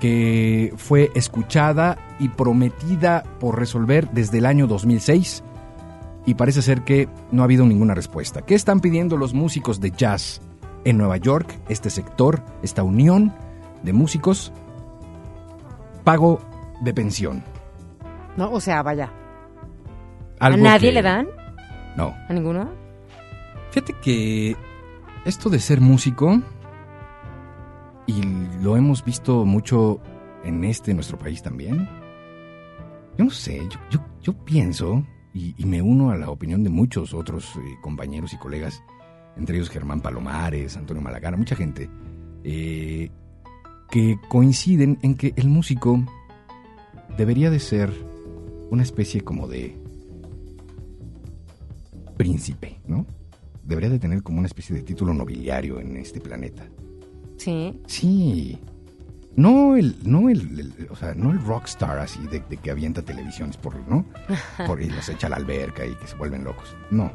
que 0.00 0.74
fue 0.76 1.10
escuchada 1.14 1.96
y 2.18 2.28
prometida 2.28 3.22
por 3.38 3.58
resolver 3.58 4.10
desde 4.10 4.38
el 4.38 4.46
año 4.46 4.66
2006 4.66 5.44
y 6.26 6.34
parece 6.34 6.62
ser 6.62 6.82
que 6.82 7.08
no 7.30 7.42
ha 7.42 7.44
habido 7.44 7.66
ninguna 7.66 7.94
respuesta. 7.94 8.42
¿Qué 8.42 8.54
están 8.54 8.80
pidiendo 8.80 9.16
los 9.16 9.34
músicos 9.34 9.80
de 9.80 9.90
jazz 9.90 10.40
en 10.84 10.98
Nueva 10.98 11.16
York, 11.16 11.56
este 11.68 11.90
sector, 11.90 12.42
esta 12.62 12.82
unión 12.82 13.32
de 13.82 13.92
músicos? 13.92 14.52
Pago 16.04 16.40
de 16.82 16.92
pensión. 16.94 17.42
No, 18.36 18.50
o 18.52 18.60
sea, 18.60 18.82
vaya. 18.82 19.10
¿A 20.40 20.50
nadie 20.50 20.88
que- 20.88 20.94
le 20.94 21.02
dan? 21.02 21.28
No. 21.96 22.14
¿A 22.28 22.32
ninguno? 22.32 22.68
Fíjate 23.70 23.94
que 24.02 24.56
esto 25.24 25.48
de 25.50 25.58
ser 25.60 25.80
músico, 25.80 26.40
y 28.06 28.22
lo 28.62 28.76
hemos 28.76 29.04
visto 29.04 29.44
mucho 29.44 30.00
en 30.44 30.64
este 30.64 30.92
nuestro 30.94 31.18
país 31.18 31.42
también, 31.42 31.88
yo 33.16 33.24
no 33.24 33.30
sé, 33.30 33.60
yo, 33.70 33.78
yo, 33.90 34.00
yo 34.20 34.32
pienso, 34.44 35.04
y, 35.32 35.54
y 35.56 35.66
me 35.66 35.80
uno 35.80 36.10
a 36.10 36.16
la 36.16 36.30
opinión 36.30 36.64
de 36.64 36.70
muchos 36.70 37.14
otros 37.14 37.54
eh, 37.56 37.60
compañeros 37.80 38.32
y 38.32 38.38
colegas, 38.38 38.82
entre 39.36 39.56
ellos 39.56 39.70
Germán 39.70 40.00
Palomares, 40.00 40.76
Antonio 40.76 41.02
Malagana, 41.02 41.36
mucha 41.36 41.54
gente, 41.56 41.88
eh, 42.44 43.10
que 43.90 44.18
coinciden 44.28 44.98
en 45.02 45.14
que 45.14 45.32
el 45.36 45.48
músico 45.48 46.02
debería 47.16 47.50
de 47.50 47.58
ser 47.60 47.90
una 48.70 48.82
especie 48.82 49.20
como 49.22 49.48
de 49.48 49.76
príncipe, 52.16 52.80
¿no? 52.86 53.06
Debería 53.64 53.90
de 53.90 53.98
tener 53.98 54.22
como 54.22 54.38
una 54.38 54.46
especie 54.46 54.74
de 54.76 54.82
título 54.82 55.14
nobiliario 55.14 55.80
en 55.80 55.96
este 55.96 56.20
planeta. 56.20 56.64
Sí. 57.36 57.80
Sí. 57.86 58.58
No 59.34 59.76
el, 59.76 59.96
no 60.04 60.28
el, 60.28 60.58
el- 60.58 60.88
o 60.90 60.96
sea, 60.96 61.14
no 61.14 61.30
el 61.30 61.40
rockstar 61.42 61.98
así 61.98 62.20
de, 62.26 62.40
de 62.40 62.56
que 62.58 62.70
avienta 62.70 63.02
televisiones 63.02 63.56
por, 63.56 63.74
¿no? 63.88 64.04
Por 64.66 64.82
y 64.82 64.90
los 64.90 65.08
echa 65.08 65.26
a 65.28 65.30
la 65.30 65.36
alberca 65.36 65.86
y 65.86 65.94
que 65.94 66.06
se 66.06 66.16
vuelven 66.16 66.44
locos. 66.44 66.76
No. 66.90 67.10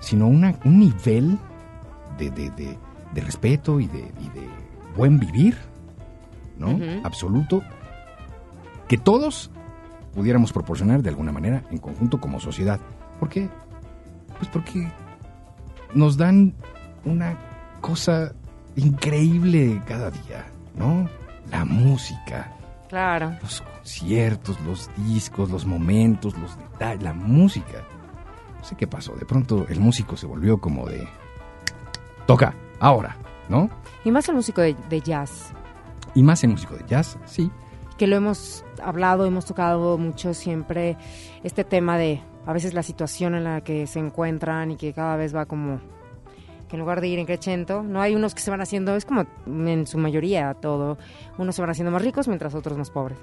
Sino 0.00 0.26
una, 0.28 0.58
un 0.64 0.78
nivel 0.80 1.38
de, 2.18 2.30
de, 2.30 2.50
de- 2.50 2.78
respeto 3.20 3.80
y 3.80 3.86
de, 3.88 3.98
y 4.00 4.28
de 4.38 4.46
buen 4.96 5.18
vivir, 5.18 5.56
¿no? 6.56 6.78
Absoluto. 7.04 7.62
Que 8.88 8.96
todos 8.98 9.50
pudiéramos 10.14 10.52
proporcionar 10.52 11.02
de 11.02 11.10
alguna 11.10 11.32
manera 11.32 11.62
en 11.70 11.78
conjunto 11.78 12.20
como 12.20 12.40
sociedad. 12.40 12.80
¿Por 13.20 13.28
qué? 13.28 13.48
Pues 14.38 14.48
porque 14.50 14.90
nos 15.94 16.16
dan 16.16 16.54
una 17.04 17.36
cosa 17.80 18.32
increíble 18.76 19.80
cada 19.86 20.10
día, 20.10 20.46
¿no? 20.76 21.08
La 21.50 21.64
música, 21.64 22.52
Claro. 22.88 23.32
los 23.42 23.60
conciertos, 23.62 24.58
los 24.62 24.90
discos, 24.96 25.50
los 25.50 25.66
momentos, 25.66 26.36
los 26.38 26.56
detalles, 26.58 27.02
la 27.02 27.12
música. 27.14 27.84
No 28.58 28.64
sé 28.64 28.76
qué 28.76 28.86
pasó, 28.86 29.14
de 29.14 29.24
pronto 29.26 29.66
el 29.68 29.80
músico 29.80 30.16
se 30.16 30.26
volvió 30.26 30.58
como 30.60 30.86
de... 30.86 31.06
Toca, 32.26 32.54
ahora, 32.80 33.16
¿no? 33.48 33.70
Y 34.04 34.10
más 34.10 34.28
el 34.28 34.34
músico 34.34 34.60
de, 34.60 34.74
de 34.88 35.00
jazz, 35.00 35.52
Y 36.14 36.22
más 36.22 36.42
en 36.44 36.50
músico 36.50 36.74
de 36.74 36.84
jazz, 36.86 37.18
sí. 37.26 37.50
Que 37.98 38.06
lo 38.06 38.16
hemos 38.16 38.64
hablado, 38.82 39.26
hemos 39.26 39.44
tocado 39.44 39.98
mucho 39.98 40.32
siempre 40.32 40.96
este 41.42 41.64
tema 41.64 41.98
de 41.98 42.22
a 42.46 42.52
veces 42.54 42.72
la 42.72 42.82
situación 42.82 43.34
en 43.34 43.44
la 43.44 43.60
que 43.60 43.86
se 43.86 43.98
encuentran 43.98 44.70
y 44.70 44.76
que 44.76 44.94
cada 44.94 45.16
vez 45.16 45.34
va 45.34 45.44
como 45.44 45.80
que 46.68 46.76
en 46.76 46.80
lugar 46.80 47.00
de 47.00 47.08
ir 47.08 47.18
en 47.18 47.26
crescendo, 47.26 47.82
no 47.82 48.00
hay 48.00 48.14
unos 48.14 48.34
que 48.34 48.40
se 48.40 48.50
van 48.50 48.60
haciendo, 48.60 48.94
es 48.94 49.04
como 49.04 49.26
en 49.46 49.86
su 49.86 49.98
mayoría 49.98 50.54
todo, 50.54 50.98
unos 51.38 51.56
se 51.56 51.62
van 51.62 51.70
haciendo 51.70 51.90
más 51.90 52.02
ricos 52.02 52.28
mientras 52.28 52.54
otros 52.54 52.78
más 52.78 52.90
pobres. 52.90 53.18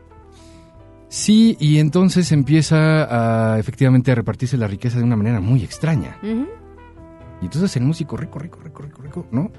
Sí, 1.07 1.55
y 1.59 1.78
entonces 1.78 2.32
empieza 2.32 3.53
a 3.53 3.59
efectivamente 3.59 4.11
a 4.11 4.15
repartirse 4.15 4.57
la 4.57 4.67
riqueza 4.67 4.97
de 4.97 5.03
una 5.03 5.15
manera 5.15 5.39
muy 5.39 5.63
extraña. 5.63 6.17
Y 6.21 7.45
entonces 7.45 7.76
el 7.78 7.84
músico 7.84 8.17
rico, 8.17 8.39
rico, 8.39 8.59
rico, 8.63 8.82
rico, 8.82 9.01
rico, 9.01 9.28
¿no? 9.32 9.51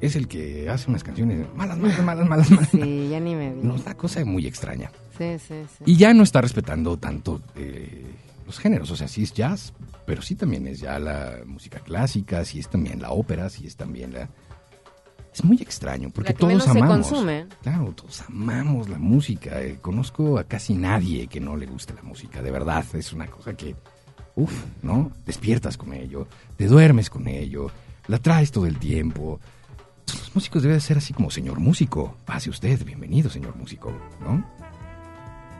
Es 0.00 0.16
el 0.16 0.28
que 0.28 0.68
hace 0.70 0.88
unas 0.90 1.04
canciones 1.04 1.46
malas, 1.54 1.78
malas, 1.78 2.02
malas, 2.02 2.28
malas, 2.28 2.50
malas. 2.50 2.68
Sí, 2.70 3.08
ya 3.10 3.20
ni 3.20 3.34
me 3.34 3.50
digas. 3.50 3.64
No, 3.64 3.74
una 3.74 3.94
cosa 3.94 4.24
muy 4.24 4.46
extraña. 4.46 4.90
Sí, 5.18 5.38
sí, 5.38 5.54
sí. 5.78 5.84
Y 5.86 5.96
ya 5.96 6.14
no 6.14 6.22
está 6.22 6.40
respetando 6.40 6.96
tanto 6.96 7.42
eh, 7.54 8.06
los 8.46 8.58
géneros. 8.58 8.90
O 8.90 8.96
sea, 8.96 9.08
sí 9.08 9.22
es 9.24 9.34
jazz, 9.34 9.74
pero 10.06 10.22
sí 10.22 10.34
también 10.36 10.66
es 10.66 10.80
ya 10.80 10.98
la 10.98 11.40
música 11.44 11.80
clásica, 11.80 12.44
sí 12.46 12.58
es 12.60 12.68
también 12.68 13.02
la 13.02 13.10
ópera, 13.10 13.50
sí 13.50 13.66
es 13.66 13.76
también 13.76 14.14
la... 14.14 14.28
Es 15.32 15.44
muy 15.44 15.58
extraño, 15.60 16.10
porque 16.10 16.30
La 16.30 16.34
que 16.34 16.40
todos 16.40 16.52
menos 16.54 16.64
se 16.64 16.70
amamos. 16.70 17.08
consume. 17.08 17.46
Claro, 17.62 17.92
todos 17.92 18.22
amamos 18.22 18.88
la 18.88 18.98
música. 18.98 19.60
Eh, 19.62 19.78
conozco 19.80 20.38
a 20.38 20.44
casi 20.44 20.74
nadie 20.74 21.26
que 21.28 21.40
no 21.40 21.56
le 21.56 21.66
guste 21.66 21.94
la 21.94 22.02
música, 22.02 22.42
de 22.42 22.50
verdad. 22.50 22.84
Es 22.94 23.12
una 23.12 23.26
cosa 23.26 23.54
que, 23.54 23.76
uff, 24.34 24.64
¿no? 24.82 25.12
Despiertas 25.26 25.76
con 25.76 25.92
ello, 25.92 26.26
te 26.56 26.66
duermes 26.66 27.10
con 27.10 27.28
ello, 27.28 27.70
la 28.08 28.18
traes 28.18 28.50
todo 28.50 28.66
el 28.66 28.78
tiempo. 28.78 29.38
Los 30.18 30.34
músicos 30.34 30.62
deben 30.62 30.80
ser 30.80 30.98
así 30.98 31.12
como, 31.12 31.30
señor 31.30 31.60
músico, 31.60 32.16
pase 32.24 32.50
usted, 32.50 32.84
bienvenido, 32.84 33.30
señor 33.30 33.56
músico, 33.56 33.92
¿no? 34.20 34.44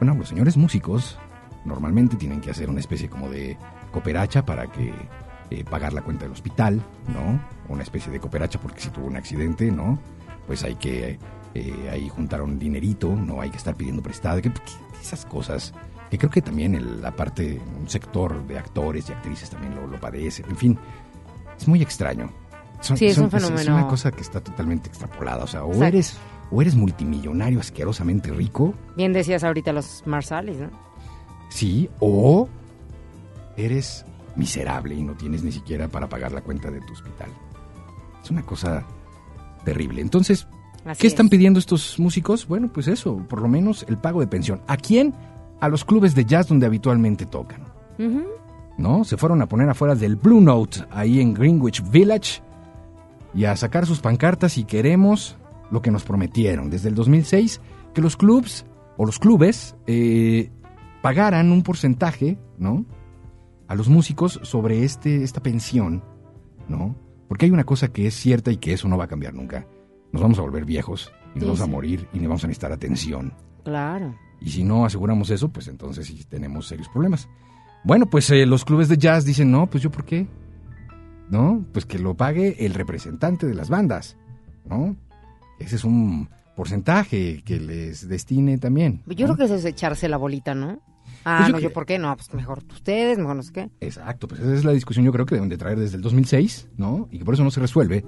Bueno, 0.01 0.15
los 0.15 0.29
señores 0.29 0.57
músicos 0.57 1.19
normalmente 1.65 2.17
tienen 2.17 2.41
que 2.41 2.51
hacer 2.51 2.71
una 2.71 2.81
especie 2.81 3.09
como 3.09 3.29
de 3.29 3.57
cooperacha 3.93 4.45
para 4.45 4.67
que 4.67 4.93
eh, 5.51 5.65
pagar 5.65 5.93
la 5.93 6.03
cuenta 6.03 6.25
del 6.25 6.33
hospital, 6.33 6.83
¿no? 7.09 7.41
Una 7.69 7.83
especie 7.83 8.11
de 8.11 8.19
cooperacha 8.21 8.61
porque 8.61 8.81
si 8.81 8.89
tuvo 8.91 9.07
un 9.07 9.17
accidente, 9.17 9.71
¿no? 9.71 9.99
Pues 10.47 10.65
hay 10.65 10.75
que 10.77 11.19
eh, 11.55 11.91
ahí 11.93 12.09
juntar 12.09 12.43
un 12.43 12.59
dinerito, 12.59 13.15
no 13.15 13.41
hay 13.41 13.51
que 13.51 13.57
estar 13.59 13.75
pidiendo 13.77 14.03
prestado, 14.03 14.41
que 14.41 14.53
esas 15.03 15.25
cosas 15.27 15.73
que 16.11 16.19
creo 16.19 16.31
que 16.31 16.43
también 16.43 16.75
el- 16.75 17.01
la 17.03 17.15
parte, 17.15 17.61
un 17.81 17.89
sector 17.89 18.45
de 18.47 18.59
actores 18.59 19.09
y 19.09 19.13
actrices 19.13 19.51
también 19.51 19.75
lo, 19.77 19.87
lo 19.87 20.01
padece, 20.01 20.43
en 20.49 20.57
fin, 20.57 20.79
es 21.59 21.69
muy 21.69 21.83
extraño. 21.83 22.31
Son- 22.81 22.97
Sí, 22.97 23.07
es 23.07 23.15
son- 23.15 23.25
un 23.25 23.31
fenómeno. 23.31 23.61
Es 23.61 23.69
una 23.69 23.87
cosa 23.89 24.11
que 24.11 24.23
está 24.23 24.41
totalmente 24.41 24.89
extrapolada, 24.89 25.45
o 25.45 25.47
sea, 25.47 25.65
o 25.65 25.69
Exacto. 25.69 25.87
eres, 25.87 26.17
o 26.51 26.63
eres 26.63 26.75
multimillonario 26.75 27.61
asquerosamente 27.61 28.31
rico, 28.33 28.75
Bien 28.97 29.13
decías 29.13 29.45
ahorita 29.45 29.73
los 29.73 30.03
Marsalis, 30.07 30.59
¿no? 30.59 30.69
Sí, 31.51 31.89
o 32.01 32.49
eres 33.57 34.05
miserable 34.37 34.95
y 34.95 35.03
no 35.03 35.15
tienes 35.15 35.43
ni 35.43 35.53
siquiera 35.53 35.89
para 35.89 36.09
pagar 36.09 36.33
la 36.33 36.41
cuenta 36.41 36.71
de 36.71 36.81
tu 36.81 36.93
hospital. 36.93 37.29
Es 38.23 38.31
una 38.31 38.43
cosa 38.43 38.85
terrible. 39.65 40.01
Entonces, 40.01 40.47
Así 40.85 41.03
¿qué 41.03 41.07
están 41.09 41.27
es. 41.27 41.31
pidiendo 41.31 41.59
estos 41.59 41.99
músicos? 41.99 42.47
Bueno, 42.47 42.69
pues 42.73 42.89
eso, 42.89 43.19
por 43.29 43.43
lo 43.43 43.49
menos 43.49 43.85
el 43.89 43.99
pago 43.99 44.21
de 44.21 44.27
pensión. 44.27 44.63
¿A 44.67 44.77
quién? 44.77 45.15
A 45.61 45.69
los 45.69 45.85
clubes 45.85 46.15
de 46.15 46.25
jazz 46.25 46.49
donde 46.49 46.67
habitualmente 46.67 47.27
tocan. 47.27 47.65
¿No? 48.79 49.05
Se 49.05 49.19
fueron 49.19 49.43
a 49.43 49.47
poner 49.47 49.69
afuera 49.69 49.95
del 49.95 50.17
Blue 50.17 50.41
Note, 50.41 50.85
ahí 50.91 51.21
en 51.21 51.35
Greenwich 51.35 51.83
Village, 51.91 52.41
y 53.35 53.45
a 53.45 53.57
sacar 53.57 53.87
sus 53.87 54.01
pancartas 54.01 54.59
y 54.59 54.65
queremos 54.65 55.37
lo 55.71 55.83
que 55.83 55.91
nos 55.91 56.05
prometieron 56.05 56.71
desde 56.71 56.89
el 56.89 56.95
2006, 56.95 57.61
que 57.95 58.01
los 58.01 58.17
clubs 58.17 58.67
o 58.97 59.07
los 59.07 59.19
clubes 59.19 59.77
eh, 59.87 60.51
pagaran 61.03 61.53
un 61.53 61.63
porcentaje, 61.63 62.39
¿no? 62.59 62.85
A 63.69 63.75
los 63.75 63.89
músicos 63.89 64.41
sobre 64.43 64.85
este, 64.85 65.23
esta 65.23 65.43
pensión, 65.43 66.03
¿no? 66.69 66.97
Porque 67.29 67.47
hay 67.47 67.53
una 67.53 67.65
cosa 67.65 67.89
que 67.89 68.07
es 68.07 68.15
cierta 68.15 68.51
y 68.51 68.57
que 68.57 68.73
eso 68.73 68.89
no 68.89 68.99
va 68.99 69.05
a 69.05 69.09
cambiar 69.09 69.35
nunca. 69.35 69.67
Nos 70.13 70.23
vamos 70.23 70.39
a 70.39 70.43
volver 70.43 70.65
viejos 70.65 71.13
y 71.35 71.39
nos 71.39 71.43
Sí, 71.43 71.47
vamos 71.47 71.61
a 71.61 71.67
morir 71.67 72.09
y 72.13 72.19
nos 72.19 72.29
vamos 72.29 72.45
a 72.45 72.49
necesitar 72.49 72.73
atención. 72.73 73.33
Claro. 73.65 74.17
Y 74.41 74.51
si 74.51 74.65
no 74.65 74.85
aseguramos 74.85 75.31
eso, 75.31 75.51
pues 75.51 75.69
entonces 75.69 76.07
sí 76.07 76.25
tenemos 76.29 76.67
serios 76.67 76.89
problemas. 76.89 77.29
Bueno, 77.85 78.07
pues 78.07 78.31
eh, 78.31 78.45
los 78.47 78.65
clubes 78.65 78.89
de 78.89 78.97
jazz 78.97 79.25
dicen, 79.25 79.51
no, 79.51 79.69
pues 79.69 79.83
yo 79.83 79.91
por 79.91 80.05
qué. 80.05 80.27
¿No? 81.31 81.65
Pues 81.73 81.87
que 81.87 81.99
lo 81.99 82.15
pague 82.17 82.67
el 82.67 82.75
representante 82.75 83.47
de 83.47 83.55
las 83.55 83.69
bandas, 83.71 84.17
¿no? 84.69 84.97
Ese 85.59 85.77
es 85.77 85.85
un 85.85 86.29
porcentaje 86.57 87.43
que 87.45 87.61
les 87.61 88.09
destine 88.09 88.59
también. 88.59 89.03
Yo 89.07 89.27
¿no? 89.29 89.35
creo 89.35 89.37
que 89.37 89.45
eso 89.45 89.55
es 89.55 89.65
echarse 89.65 90.09
la 90.09 90.17
bolita, 90.17 90.55
¿no? 90.55 90.81
Ah, 91.25 91.39
Pues 91.39 91.47
yo 91.49 91.53
no, 91.53 91.59
que- 91.59 91.63
yo 91.65 91.73
por 91.73 91.87
qué 91.87 91.99
no, 91.99 92.15
pues 92.17 92.33
mejor 92.35 92.63
ustedes, 92.73 93.19
mejor 93.19 93.37
no 93.37 93.43
sé 93.43 93.53
qué. 93.53 93.71
Exacto, 93.81 94.27
pues 94.27 94.41
esa 94.41 94.55
es 94.55 94.65
la 94.65 94.73
discusión 94.73 95.05
yo 95.05 95.13
creo 95.13 95.25
que 95.27 95.35
deben 95.37 95.49
de 95.51 95.57
traer 95.59 95.79
desde 95.79 95.97
el 95.97 96.03
2006, 96.03 96.69
¿no? 96.77 97.09
Y 97.11 97.19
que 97.19 97.25
por 97.25 97.35
eso 97.35 97.45
no 97.45 97.51
se 97.51 97.61
resuelve. 97.61 98.05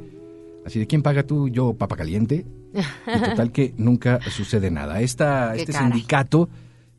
Así 0.66 0.78
de 0.78 0.86
quién 0.86 1.02
paga 1.02 1.22
tú, 1.24 1.48
yo, 1.48 1.74
papa 1.74 1.96
caliente. 1.96 2.46
Y 2.74 3.20
total 3.30 3.52
que 3.52 3.74
nunca 3.76 4.20
sucede 4.30 4.70
nada. 4.70 5.00
Esta, 5.00 5.54
este 5.56 5.72
caray. 5.72 5.90
sindicato 5.90 6.48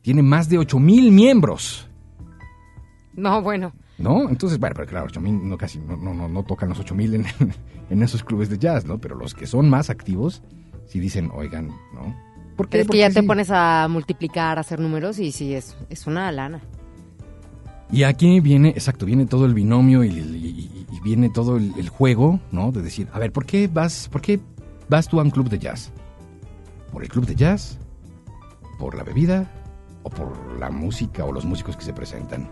tiene 0.02 0.22
más 0.22 0.48
de 0.48 0.58
8 0.58 0.78
mil 0.78 1.10
miembros. 1.12 1.88
No, 3.14 3.42
bueno. 3.42 3.72
¿No? 3.98 4.28
Entonces, 4.28 4.58
bueno, 4.58 4.74
pero 4.74 4.88
claro, 4.88 5.06
8000 5.06 5.48
no 5.48 5.56
casi 5.56 5.78
no, 5.78 5.96
no, 5.96 6.12
no, 6.14 6.28
no 6.28 6.42
tocan 6.42 6.68
los 6.68 6.80
8000 6.80 7.14
en, 7.14 7.26
en 7.90 8.02
esos 8.02 8.24
clubes 8.24 8.48
de 8.50 8.58
jazz, 8.58 8.84
¿no? 8.86 8.98
Pero 8.98 9.14
los 9.16 9.34
que 9.34 9.46
son 9.46 9.70
más 9.70 9.88
activos 9.90 10.42
sí 10.86 10.98
dicen, 11.00 11.30
oigan, 11.34 11.68
¿no? 11.94 12.14
¿Por 12.56 12.68
Pero 12.68 12.82
es 12.82 12.88
que 12.88 12.98
ya 12.98 13.10
te 13.10 13.22
pones 13.22 13.50
a 13.50 13.86
multiplicar, 13.88 14.58
a 14.58 14.60
hacer 14.62 14.78
números 14.80 15.18
y 15.18 15.32
sí, 15.32 15.54
es, 15.54 15.76
es 15.90 16.06
una 16.06 16.30
lana. 16.32 16.60
Y 17.92 18.02
aquí 18.04 18.40
viene, 18.40 18.70
exacto, 18.70 19.06
viene 19.06 19.26
todo 19.26 19.44
el 19.46 19.54
binomio 19.54 20.02
y, 20.04 20.08
y- 20.08 20.86
y 20.90 21.00
viene 21.00 21.30
todo 21.30 21.56
el, 21.56 21.72
el 21.78 21.88
juego, 21.88 22.40
¿no? 22.52 22.70
De 22.72 22.80
decir, 22.82 23.08
a 23.12 23.18
ver, 23.18 23.32
¿por 23.32 23.44
qué 23.46 23.68
vas, 23.68 24.08
por 24.10 24.20
qué 24.20 24.40
vas 24.88 25.08
tú 25.08 25.18
a 25.20 25.22
un 25.24 25.30
club 25.30 25.48
de 25.48 25.58
jazz? 25.58 25.92
¿Por 26.92 27.02
el 27.02 27.08
club 27.08 27.26
de 27.26 27.34
jazz? 27.34 27.78
¿Por 28.78 28.94
la 28.96 29.02
bebida? 29.04 29.50
¿O 30.04 30.10
por 30.10 30.36
la 30.58 30.70
música 30.70 31.24
o 31.24 31.32
los 31.32 31.44
músicos 31.44 31.76
que 31.76 31.84
se 31.84 31.92
presentan? 31.92 32.48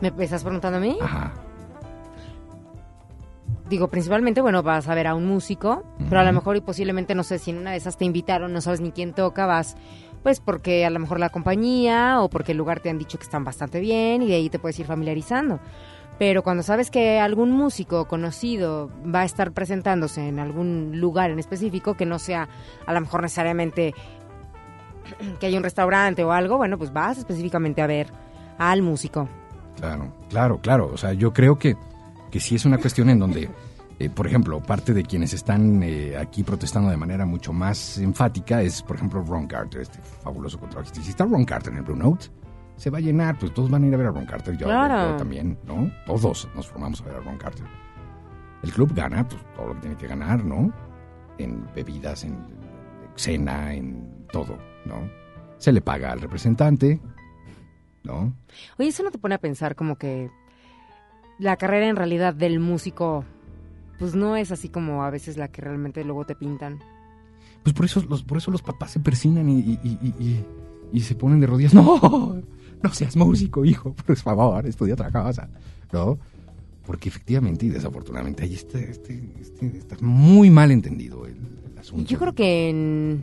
¿Me 0.00 0.24
estás 0.24 0.42
preguntando 0.42 0.78
a 0.78 0.80
mí? 0.80 0.98
Ajá. 1.00 1.32
Digo, 3.68 3.86
principalmente, 3.86 4.40
bueno, 4.40 4.64
vas 4.64 4.88
a 4.88 4.94
ver 4.96 5.06
a 5.06 5.14
un 5.14 5.26
músico, 5.26 5.84
pero 6.08 6.20
a 6.20 6.24
lo 6.24 6.32
mejor 6.32 6.56
y 6.56 6.60
posiblemente, 6.60 7.14
no 7.14 7.22
sé, 7.22 7.38
si 7.38 7.52
en 7.52 7.58
una 7.58 7.70
de 7.70 7.76
esas 7.76 7.96
te 7.96 8.04
invitaron, 8.04 8.52
no 8.52 8.60
sabes 8.60 8.80
ni 8.80 8.90
quién 8.90 9.12
toca, 9.12 9.46
vas, 9.46 9.76
pues 10.24 10.40
porque 10.40 10.84
a 10.84 10.90
lo 10.90 10.98
mejor 10.98 11.20
la 11.20 11.28
compañía 11.28 12.20
o 12.20 12.28
porque 12.28 12.50
el 12.50 12.58
lugar 12.58 12.80
te 12.80 12.90
han 12.90 12.98
dicho 12.98 13.16
que 13.16 13.22
están 13.22 13.44
bastante 13.44 13.78
bien 13.78 14.22
y 14.22 14.26
de 14.26 14.34
ahí 14.34 14.50
te 14.50 14.58
puedes 14.58 14.76
ir 14.80 14.86
familiarizando. 14.86 15.60
Pero 16.18 16.42
cuando 16.42 16.64
sabes 16.64 16.90
que 16.90 17.20
algún 17.20 17.52
músico 17.52 18.08
conocido 18.08 18.90
va 19.06 19.20
a 19.20 19.24
estar 19.24 19.52
presentándose 19.52 20.26
en 20.26 20.40
algún 20.40 20.98
lugar 20.98 21.30
en 21.30 21.38
específico, 21.38 21.94
que 21.94 22.06
no 22.06 22.18
sea 22.18 22.48
a 22.86 22.92
lo 22.92 23.00
mejor 23.00 23.22
necesariamente 23.22 23.94
que 25.38 25.46
haya 25.46 25.58
un 25.58 25.64
restaurante 25.64 26.24
o 26.24 26.32
algo, 26.32 26.56
bueno, 26.56 26.76
pues 26.76 26.92
vas 26.92 27.18
específicamente 27.18 27.82
a 27.82 27.86
ver 27.86 28.08
al 28.58 28.82
músico. 28.82 29.28
Claro, 29.80 30.12
claro, 30.28 30.60
claro. 30.60 30.90
O 30.92 30.96
sea, 30.96 31.12
yo 31.12 31.32
creo 31.32 31.58
que, 31.58 31.76
que 32.30 32.38
sí 32.40 32.54
es 32.54 32.64
una 32.64 32.78
cuestión 32.78 33.10
en 33.10 33.18
donde, 33.18 33.48
eh, 33.98 34.10
por 34.10 34.26
ejemplo, 34.26 34.60
parte 34.60 34.92
de 34.94 35.02
quienes 35.02 35.32
están 35.32 35.82
eh, 35.82 36.16
aquí 36.16 36.42
protestando 36.42 36.90
de 36.90 36.96
manera 36.96 37.24
mucho 37.26 37.52
más 37.52 37.98
enfática 37.98 38.62
es, 38.62 38.82
por 38.82 38.96
ejemplo, 38.96 39.22
Ron 39.26 39.46
Carter, 39.46 39.80
este 39.80 39.98
fabuloso 40.22 40.58
contrabajista. 40.58 41.02
Si 41.02 41.10
está 41.10 41.24
Ron 41.24 41.44
Carter 41.44 41.72
en 41.72 41.78
el 41.78 41.84
Blue 41.84 41.96
Note, 41.96 42.26
se 42.76 42.90
va 42.90 42.98
a 42.98 43.00
llenar, 43.00 43.38
pues 43.38 43.52
todos 43.52 43.70
van 43.70 43.84
a 43.84 43.86
ir 43.86 43.94
a 43.94 43.96
ver 43.96 44.06
a 44.06 44.10
Ron 44.10 44.26
Carter. 44.26 44.56
Yo, 44.56 44.66
Claro. 44.66 45.12
yo 45.12 45.16
también, 45.16 45.58
¿no? 45.66 45.90
Todos 46.06 46.48
nos 46.54 46.66
formamos 46.68 47.00
a 47.00 47.04
ver 47.04 47.16
a 47.16 47.20
Ron 47.20 47.36
Carter. 47.38 47.66
El 48.62 48.72
club 48.72 48.92
gana, 48.94 49.26
pues 49.26 49.40
todo 49.56 49.68
lo 49.68 49.74
que 49.74 49.80
tiene 49.80 49.96
que 49.96 50.06
ganar, 50.06 50.44
¿no? 50.44 50.70
En 51.38 51.66
bebidas, 51.74 52.24
en 52.24 52.36
cena, 53.16 53.72
en 53.74 54.26
todo, 54.32 54.58
¿no? 54.84 55.08
Se 55.58 55.72
le 55.72 55.80
paga 55.82 56.12
al 56.12 56.20
representante, 56.20 57.00
¿no? 58.04 58.34
Oye, 58.78 58.88
eso 58.88 59.02
no 59.02 59.10
te 59.10 59.18
pone 59.18 59.34
a 59.34 59.38
pensar 59.38 59.74
como 59.76 59.96
que 59.96 60.30
la 61.38 61.56
carrera 61.56 61.86
en 61.88 61.96
realidad 61.96 62.34
del 62.34 62.60
músico, 62.60 63.24
pues 63.98 64.14
no 64.14 64.36
es 64.36 64.50
así 64.52 64.68
como 64.68 65.04
a 65.04 65.10
veces 65.10 65.36
la 65.36 65.48
que 65.48 65.62
realmente 65.62 66.04
luego 66.04 66.24
te 66.26 66.34
pintan. 66.34 66.78
Pues 67.62 67.74
por 67.74 67.84
eso 67.84 68.02
los, 68.08 68.22
por 68.22 68.38
eso 68.38 68.50
los 68.50 68.62
papás 68.62 68.90
se 68.92 69.00
persinan 69.00 69.48
y, 69.48 69.78
y- 70.92 71.00
se 71.00 71.14
ponen 71.14 71.40
de 71.40 71.46
rodillas. 71.46 71.72
No, 72.82 72.88
no 72.88 72.94
seas 72.94 73.14
músico, 73.16 73.64
hijo, 73.66 73.92
por 74.06 74.16
favor, 74.16 74.66
estudia 74.66 74.94
otra 74.94 75.10
cosa. 75.10 75.48
¿No? 75.92 76.18
Porque 76.86 77.08
efectivamente 77.10 77.66
y 77.66 77.68
desafortunadamente 77.68 78.42
ahí 78.44 78.54
está, 78.54 78.78
este, 78.78 79.32
este- 79.40 79.76
está 79.78 79.96
muy 80.00 80.48
mal 80.50 80.70
entendido 80.70 81.26
el, 81.26 81.36
el 81.72 81.78
asunto. 81.78 82.08
Yo 82.08 82.18
creo 82.18 82.34
que 82.34 82.70
en- 82.70 83.22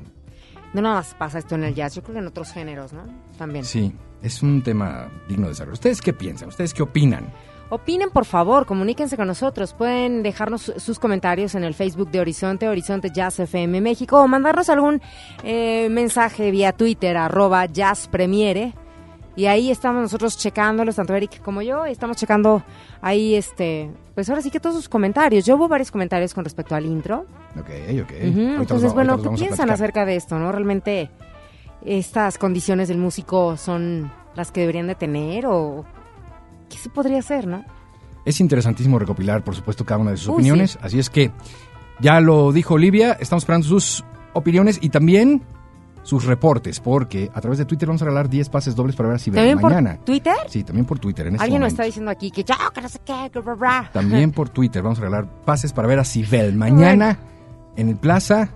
no 0.74 0.82
nada 0.82 0.96
más 0.96 1.16
pasa 1.16 1.40
esto 1.40 1.56
en 1.56 1.64
el 1.64 1.74
jazz, 1.74 1.96
yo 1.96 2.04
creo 2.04 2.14
que 2.14 2.20
en 2.20 2.28
otros 2.28 2.52
géneros, 2.52 2.94
¿no? 2.94 3.02
También. 3.38 3.66
Sí, 3.66 3.92
es 4.22 4.42
un 4.44 4.62
tema 4.64 5.10
digno 5.28 5.44
de 5.46 5.50
desarrollo. 5.52 5.74
¿Ustedes 5.74 6.02
qué 6.02 6.14
piensan? 6.14 6.50
¿Ustedes 6.50 6.74
qué 6.74 6.84
opinan? 6.84 7.32
Opinen, 7.70 8.10
por 8.12 8.24
favor, 8.24 8.66
comuníquense 8.66 9.18
con 9.18 9.28
nosotros. 9.28 9.74
Pueden 9.74 10.24
dejarnos 10.24 10.62
su- 10.62 10.80
sus 10.80 11.00
comentarios 11.00 11.54
en 11.54 11.66
el 11.66 11.74
Facebook 11.74 12.10
de 12.12 12.22
Horizonte, 12.22 12.70
Horizonte 12.70 13.12
Jazz 13.12 13.40
FM 13.42 13.82
México, 13.82 14.22
o 14.22 14.28
mandarnos 14.28 14.70
algún 14.70 15.02
eh, 15.44 15.90
mensaje 15.92 16.50
vía 16.52 16.72
Twitter, 16.72 17.18
arroba 17.18 17.66
Jazz 17.66 18.08
Premiere. 18.08 18.74
Y 19.36 19.46
ahí 19.48 19.70
estamos 19.70 20.02
nosotros 20.02 20.36
checándolos, 20.38 20.96
tanto 20.96 21.14
Eric 21.14 21.42
como 21.44 21.62
yo, 21.62 21.86
y 21.86 21.92
estamos 21.92 22.18
checando 22.18 22.64
ahí, 23.02 23.36
este, 23.36 23.92
pues 24.16 24.28
ahora 24.30 24.42
sí 24.42 24.50
que 24.50 24.60
todos 24.60 24.76
sus 24.78 24.90
comentarios. 24.90 25.46
Yo 25.46 25.58
hubo 25.58 25.68
varios 25.68 25.92
comentarios 25.92 26.34
con 26.34 26.44
respecto 26.44 26.74
al 26.74 26.86
intro. 26.88 27.26
Ok, 27.60 27.70
ok. 28.02 28.12
Entonces, 28.22 28.94
bueno, 28.94 29.22
¿qué 29.22 29.30
piensan 29.30 29.70
acerca 29.70 30.06
de 30.06 30.16
esto, 30.16 30.40
no? 30.40 30.52
¿Realmente 30.52 31.12
estas 31.88 32.38
condiciones 32.38 32.88
del 32.88 32.98
músico 32.98 33.58
son 33.58 34.12
las 34.36 34.52
que 34.52 34.62
deberían 34.62 34.88
de 34.88 34.96
tener 34.96 35.46
o 35.48 35.86
qué 36.70 36.78
se 36.78 36.90
podría 36.90 37.20
hacer, 37.20 37.48
no? 37.48 37.64
Es 38.26 38.42
interesantísimo 38.42 39.00
recopilar, 39.00 39.44
por 39.44 39.56
supuesto, 39.56 39.86
cada 39.86 40.00
una 40.02 40.12
de 40.12 40.18
sus 40.18 40.28
Uy, 40.28 40.34
opiniones. 40.36 40.72
sí. 40.72 40.80
Así 40.82 41.00
es 41.00 41.10
que 41.10 41.32
ya 42.00 42.20
lo 42.20 42.52
dijo 42.52 42.74
Olivia, 42.76 43.14
estamos 43.20 43.44
esperando 43.44 43.68
sus 43.68 44.04
opiniones 44.34 44.80
y 44.82 44.90
también 44.90 45.44
sus 46.04 46.26
reportes, 46.26 46.80
porque 46.80 47.30
a 47.34 47.42
través 47.42 47.58
de 47.58 47.66
Twitter 47.66 47.88
vamos 47.88 48.02
a 48.02 48.06
regalar 48.06 48.30
10 48.30 48.48
pases 48.50 48.76
dobles 48.76 48.96
para 48.96 49.10
ver 49.10 49.16
a 49.18 49.20
Sibel 49.20 49.36
¿También 49.40 49.60
por 49.60 49.72
mañana. 49.74 49.98
Twitter? 50.06 50.36
Sí, 50.48 50.64
también 50.64 50.86
por 50.86 51.00
Twitter. 51.00 51.28
En 51.28 51.34
este 51.36 51.44
Alguien 51.44 51.62
nos 51.62 51.74
está 51.74 51.84
diciendo 51.84 52.12
aquí 52.12 52.32
que 52.32 52.44
ya, 52.46 52.56
que 52.74 52.82
no 52.82 52.88
sé 52.88 53.00
qué, 53.04 53.30
que 53.32 53.40
bla, 53.40 53.56
bla. 53.56 53.90
También 53.92 54.32
por 54.32 54.48
Twitter 54.50 54.82
vamos 54.82 55.00
a 55.00 55.02
regalar 55.02 55.28
pases 55.44 55.74
para 55.74 55.88
ver 55.88 56.00
a 56.00 56.06
Sibel 56.06 56.54
mañana 56.56 57.18
en 57.76 57.90
el 57.90 57.96
Plaza. 57.98 58.50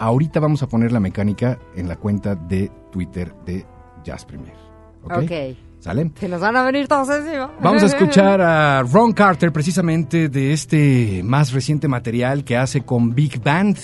Ahorita 0.00 0.40
vamos 0.40 0.62
a 0.62 0.66
poner 0.66 0.92
la 0.92 0.98
mecánica 0.98 1.58
en 1.76 1.86
la 1.86 1.96
cuenta 1.96 2.34
de 2.34 2.72
Twitter 2.90 3.34
de 3.44 3.66
Jazz 4.02 4.24
Premier. 4.24 4.54
¿Ok? 5.02 5.12
Ok. 5.24 5.30
¿Sale? 5.78 6.10
Se 6.18 6.26
nos 6.26 6.40
van 6.40 6.56
a 6.56 6.62
venir 6.62 6.88
todos 6.88 7.10
encima. 7.10 7.52
Vamos 7.60 7.82
a 7.82 7.86
escuchar 7.94 8.40
a 8.40 8.82
Ron 8.82 9.12
Carter 9.12 9.52
precisamente 9.52 10.30
de 10.30 10.54
este 10.54 11.20
más 11.22 11.52
reciente 11.52 11.86
material 11.86 12.44
que 12.44 12.56
hace 12.56 12.80
con 12.80 13.14
Big 13.14 13.42
Band, 13.42 13.76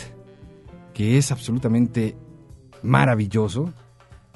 que 0.94 1.18
es 1.18 1.30
absolutamente 1.32 2.16
maravilloso. 2.82 3.70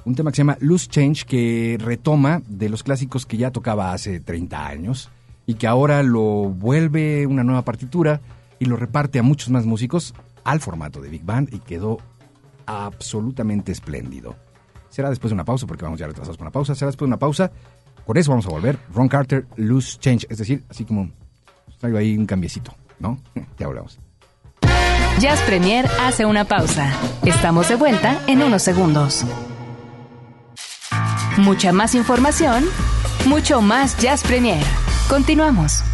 Un 0.04 0.14
tema 0.14 0.32
que 0.32 0.36
se 0.36 0.42
llama 0.42 0.58
Loose 0.60 0.86
Change 0.86 1.24
que 1.24 1.78
retoma 1.80 2.42
de 2.46 2.68
los 2.68 2.82
clásicos 2.82 3.24
que 3.24 3.38
ya 3.38 3.52
tocaba 3.52 3.94
hace 3.94 4.20
30 4.20 4.66
años 4.66 5.10
y 5.46 5.54
que 5.54 5.66
ahora 5.66 6.02
lo 6.02 6.50
vuelve 6.50 7.26
una 7.26 7.42
nueva 7.42 7.62
partitura 7.62 8.20
y 8.58 8.66
lo 8.66 8.76
reparte 8.76 9.18
a 9.18 9.22
muchos 9.22 9.48
más 9.48 9.64
músicos 9.64 10.14
al 10.50 10.60
formato 10.60 11.00
de 11.00 11.08
Big 11.08 11.24
Band 11.24 11.54
y 11.54 11.60
quedó 11.60 11.98
absolutamente 12.66 13.70
espléndido. 13.72 14.36
Será 14.88 15.08
después 15.08 15.30
de 15.30 15.34
una 15.34 15.44
pausa, 15.44 15.66
porque 15.66 15.84
vamos 15.84 16.00
ya 16.00 16.06
retrasados 16.06 16.36
con 16.36 16.46
una 16.46 16.52
pausa. 16.52 16.74
Será 16.74 16.88
después 16.88 17.06
de 17.06 17.10
una 17.10 17.18
pausa. 17.18 17.52
Por 18.04 18.18
eso 18.18 18.30
vamos 18.30 18.46
a 18.46 18.50
volver. 18.50 18.78
Ron 18.92 19.08
Carter, 19.08 19.46
Loose 19.56 19.98
Change. 19.98 20.26
Es 20.28 20.38
decir, 20.38 20.64
así 20.68 20.84
como 20.84 21.10
traigo 21.78 21.98
ahí 21.98 22.16
un 22.16 22.26
cambiecito, 22.26 22.74
¿no? 22.98 23.18
Ya 23.58 23.66
hablamos. 23.66 23.98
Jazz 25.20 25.40
Premier 25.42 25.86
hace 26.00 26.24
una 26.24 26.44
pausa. 26.44 26.92
Estamos 27.24 27.68
de 27.68 27.76
vuelta 27.76 28.20
en 28.26 28.42
unos 28.42 28.62
segundos. 28.62 29.24
Mucha 31.36 31.72
más 31.72 31.94
información, 31.94 32.64
mucho 33.26 33.60
más 33.60 33.96
Jazz 33.98 34.22
Premier. 34.22 34.64
Continuamos. 35.08 35.84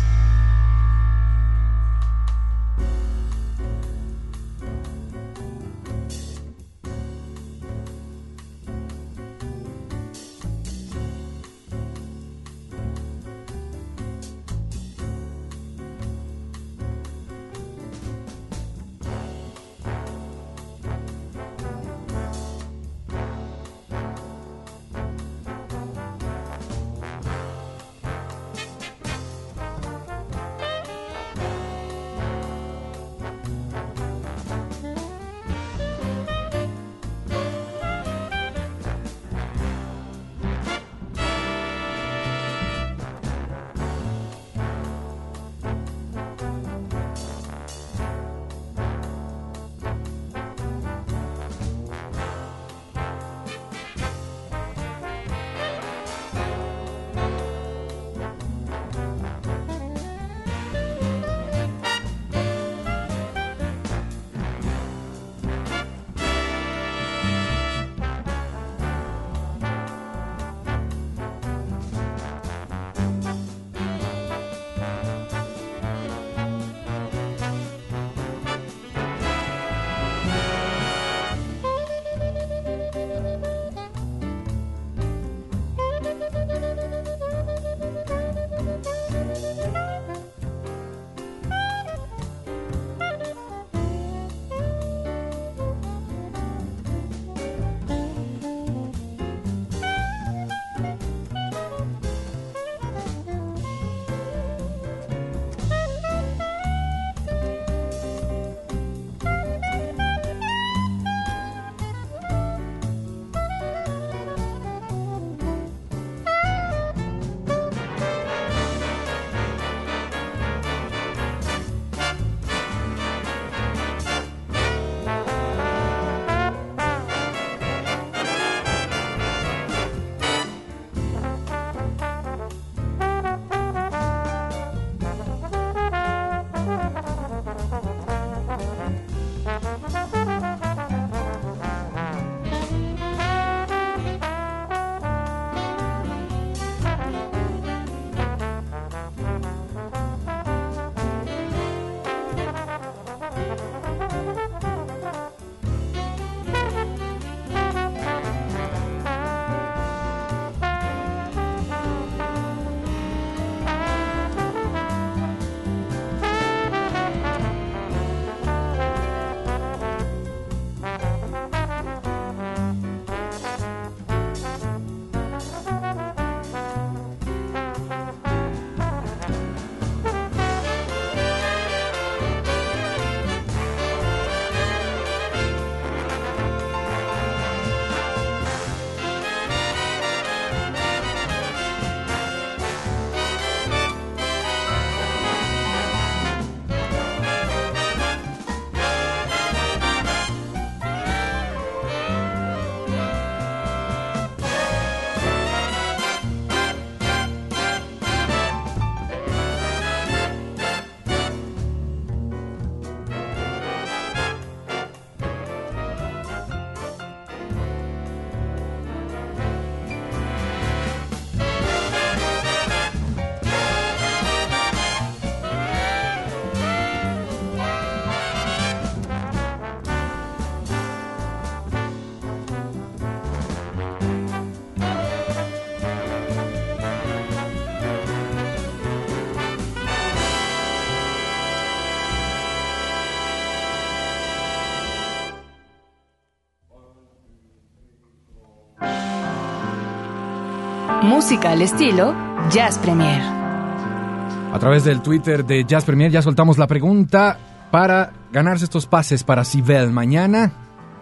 Música 251.07 251.53
al 251.53 251.63
estilo 251.63 252.17
Jazz 252.51 252.79
Premier. 252.79 253.23
A 253.23 254.59
través 254.59 254.83
del 254.83 255.03
Twitter 255.03 255.45
de 255.45 255.65
Jazz 255.65 255.85
Premier 255.85 256.11
ya 256.11 256.21
soltamos 256.21 256.59
la 256.59 256.67
pregunta 256.67 257.39
para 257.71 258.13
ganarse 258.33 258.65
estos 258.65 258.87
pases 258.87 259.23
para 259.23 259.45
Sibel 259.45 259.93
mañana. 259.93 260.53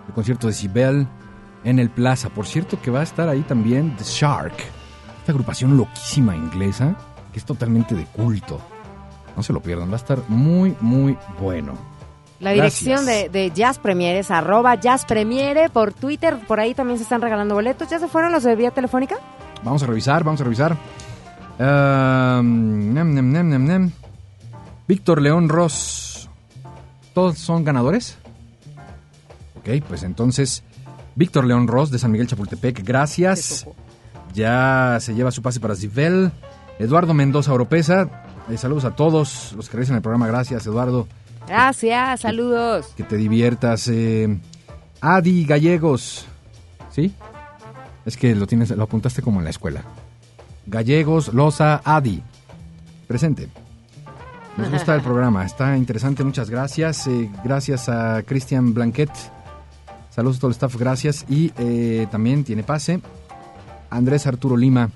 El 0.07 0.13
concierto 0.13 0.47
de 0.47 0.53
Sibel 0.53 1.09
en 1.65 1.79
el 1.79 1.89
Plaza. 1.89 2.29
Por 2.29 2.47
cierto 2.47 2.79
que 2.83 2.91
va 2.91 3.01
a 3.01 3.03
estar 3.03 3.31
ahí 3.31 3.41
también 3.41 3.97
The 3.97 4.05
Shark. 4.05 4.53
Esta 5.21 5.33
agrupación 5.33 5.79
loquísima 5.79 6.37
inglesa 6.37 6.95
que 7.33 7.39
es 7.39 7.47
totalmente 7.47 7.95
de 7.95 8.05
culto. 8.05 8.61
No 9.35 9.43
se 9.43 9.55
lo 9.55 9.61
pierdan, 9.61 9.89
va 9.89 9.95
a 9.95 9.97
estar 9.97 10.19
muy, 10.29 10.77
muy 10.81 11.17
bueno. 11.41 11.73
La 12.41 12.51
dirección 12.51 13.07
de, 13.07 13.53
Jazz 13.55 13.79
Premier 13.79 14.17
es 14.17 14.31
arroba 14.31 14.75
Jazz 14.75 15.07
Premiere 15.07 15.71
por 15.71 15.95
Twitter. 15.95 16.37
Por 16.47 16.61
ahí 16.61 16.75
también 16.75 16.99
se 16.99 17.05
están 17.05 17.23
regalando 17.23 17.55
boletos. 17.55 17.89
¿Ya 17.89 17.99
se 17.99 18.07
fueron 18.07 18.33
los 18.33 18.43
de 18.43 18.55
vía 18.55 18.71
telefónica? 18.71 19.17
Vamos 19.65 19.83
a 19.83 19.87
revisar, 19.87 20.23
vamos 20.25 20.41
a 20.41 20.45
revisar. 20.45 20.77
Um, 21.59 22.93
nem, 22.93 23.05
nem, 23.05 23.23
nem, 23.25 23.43
nem, 23.45 23.59
nem. 23.59 23.93
Víctor 24.87 25.21
León 25.23 25.49
Ross. 25.49 26.29
¿Todos 27.15 27.39
son 27.39 27.65
ganadores? 27.65 28.19
Ok, 29.57 29.83
pues 29.89 30.03
entonces, 30.03 30.63
Víctor 31.15 31.45
León 31.47 31.69
Ross 31.69 31.91
de 31.91 31.99
San 31.99 32.11
Miguel 32.11 32.27
Chapultepec, 32.27 32.85
gracias. 32.85 33.67
Ya 34.35 34.99
se 35.01 35.15
lleva 35.15 35.31
su 35.31 35.41
pase 35.43 35.61
para 35.61 35.77
Zibel. 35.77 36.33
Eduardo 36.79 37.15
Mendoza 37.15 37.53
Oropesa, 37.53 38.25
eh, 38.51 38.57
saludos 38.59 38.85
a 38.85 38.97
todos 38.97 39.53
los 39.57 39.69
que 39.69 39.77
realizan 39.77 39.95
el 39.95 40.03
programa, 40.03 40.27
gracias 40.27 40.67
Eduardo, 40.67 41.07
Gracias, 41.47 42.23
saludos. 42.23 42.89
que 42.97 43.05
te 43.05 43.17
diviertas. 43.17 43.87
eh, 43.87 44.41
Adi 45.01 45.45
Gallegos, 45.45 46.27
¿sí? 46.91 47.15
Es 48.05 48.17
que 48.17 48.35
lo 48.35 48.47
tienes, 48.47 48.71
lo 48.71 48.85
apuntaste 48.85 49.23
como 49.23 49.41
en 49.41 49.45
la 49.45 49.51
escuela. 49.51 49.83
Gallegos, 50.67 51.33
Loza, 51.33 51.81
Adi. 51.85 52.23
Presente. 53.07 53.49
Nos 54.57 54.71
gusta 54.71 54.95
el 54.95 55.03
programa, 55.03 55.45
está 55.45 55.77
interesante, 55.77 56.23
muchas 56.25 56.49
gracias. 56.49 57.07
eh, 57.07 57.31
gracias 57.43 57.89
a 57.89 58.23
Cristian 58.23 58.73
Blanquet. 58.73 59.11
Saludos 60.11 60.37
a 60.37 60.41
todo 60.41 60.49
el 60.51 60.53
staff, 60.53 60.77
gracias. 60.77 61.25
Y 61.29 61.53
eh, 61.59 62.07
también 62.11 62.45
tiene 62.45 62.63
pase. 62.63 63.01
Andrés 63.91 64.27
Arturo 64.27 64.57
Lima. 64.57 64.91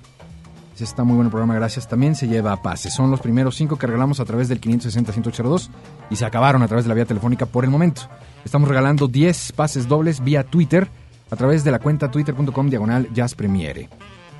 Está 0.79 1.03
muy 1.03 1.15
bueno 1.15 1.27
el 1.27 1.31
programa, 1.31 1.55
gracias. 1.55 1.89
También 1.89 2.15
se 2.15 2.29
lleva 2.29 2.61
pase. 2.61 2.89
Son 2.89 3.11
los 3.11 3.19
primeros 3.19 3.55
cinco 3.55 3.77
que 3.77 3.85
regalamos 3.85 4.21
a 4.21 4.25
través 4.25 4.47
del 4.47 4.61
560-182 4.61 5.69
y 6.09 6.15
se 6.15 6.25
acabaron 6.25 6.63
a 6.63 6.67
través 6.67 6.85
de 6.85 6.89
la 6.89 6.95
vía 6.95 7.03
telefónica 7.03 7.45
por 7.45 7.65
el 7.65 7.69
momento. 7.69 8.03
Estamos 8.45 8.69
regalando 8.69 9.09
10 9.09 9.51
pases 9.51 9.89
dobles 9.89 10.23
vía 10.23 10.45
Twitter 10.45 10.87
a 11.31 11.35
través 11.35 11.63
de 11.63 11.71
la 11.71 11.79
cuenta 11.79 12.09
twitter.com 12.09 12.69
diagonal 12.69 13.07
Jazz 13.13 13.35
Premiere. 13.35 13.89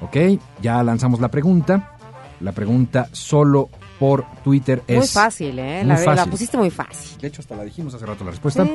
Ok, 0.02 0.16
ya 0.62 0.82
lanzamos 0.84 1.20
la 1.20 1.28
pregunta. 1.30 1.96
La 2.40 2.52
pregunta 2.54 3.10
solo 3.12 3.70
por 4.00 4.26
Twitter 4.44 4.82
es... 4.88 4.98
Muy 4.98 5.08
fácil, 5.08 5.60
¿eh? 5.60 5.80
muy 5.84 5.88
La, 5.94 6.00
la 6.00 6.16
fácil. 6.16 6.32
pusiste 6.32 6.58
muy 6.58 6.70
fácil. 6.70 7.20
De 7.20 7.28
hecho, 7.28 7.42
hasta 7.42 7.56
la 7.58 7.64
dijimos 7.66 7.94
hace 7.94 8.06
rato 8.06 8.24
la 8.24 8.32
respuesta. 8.32 8.66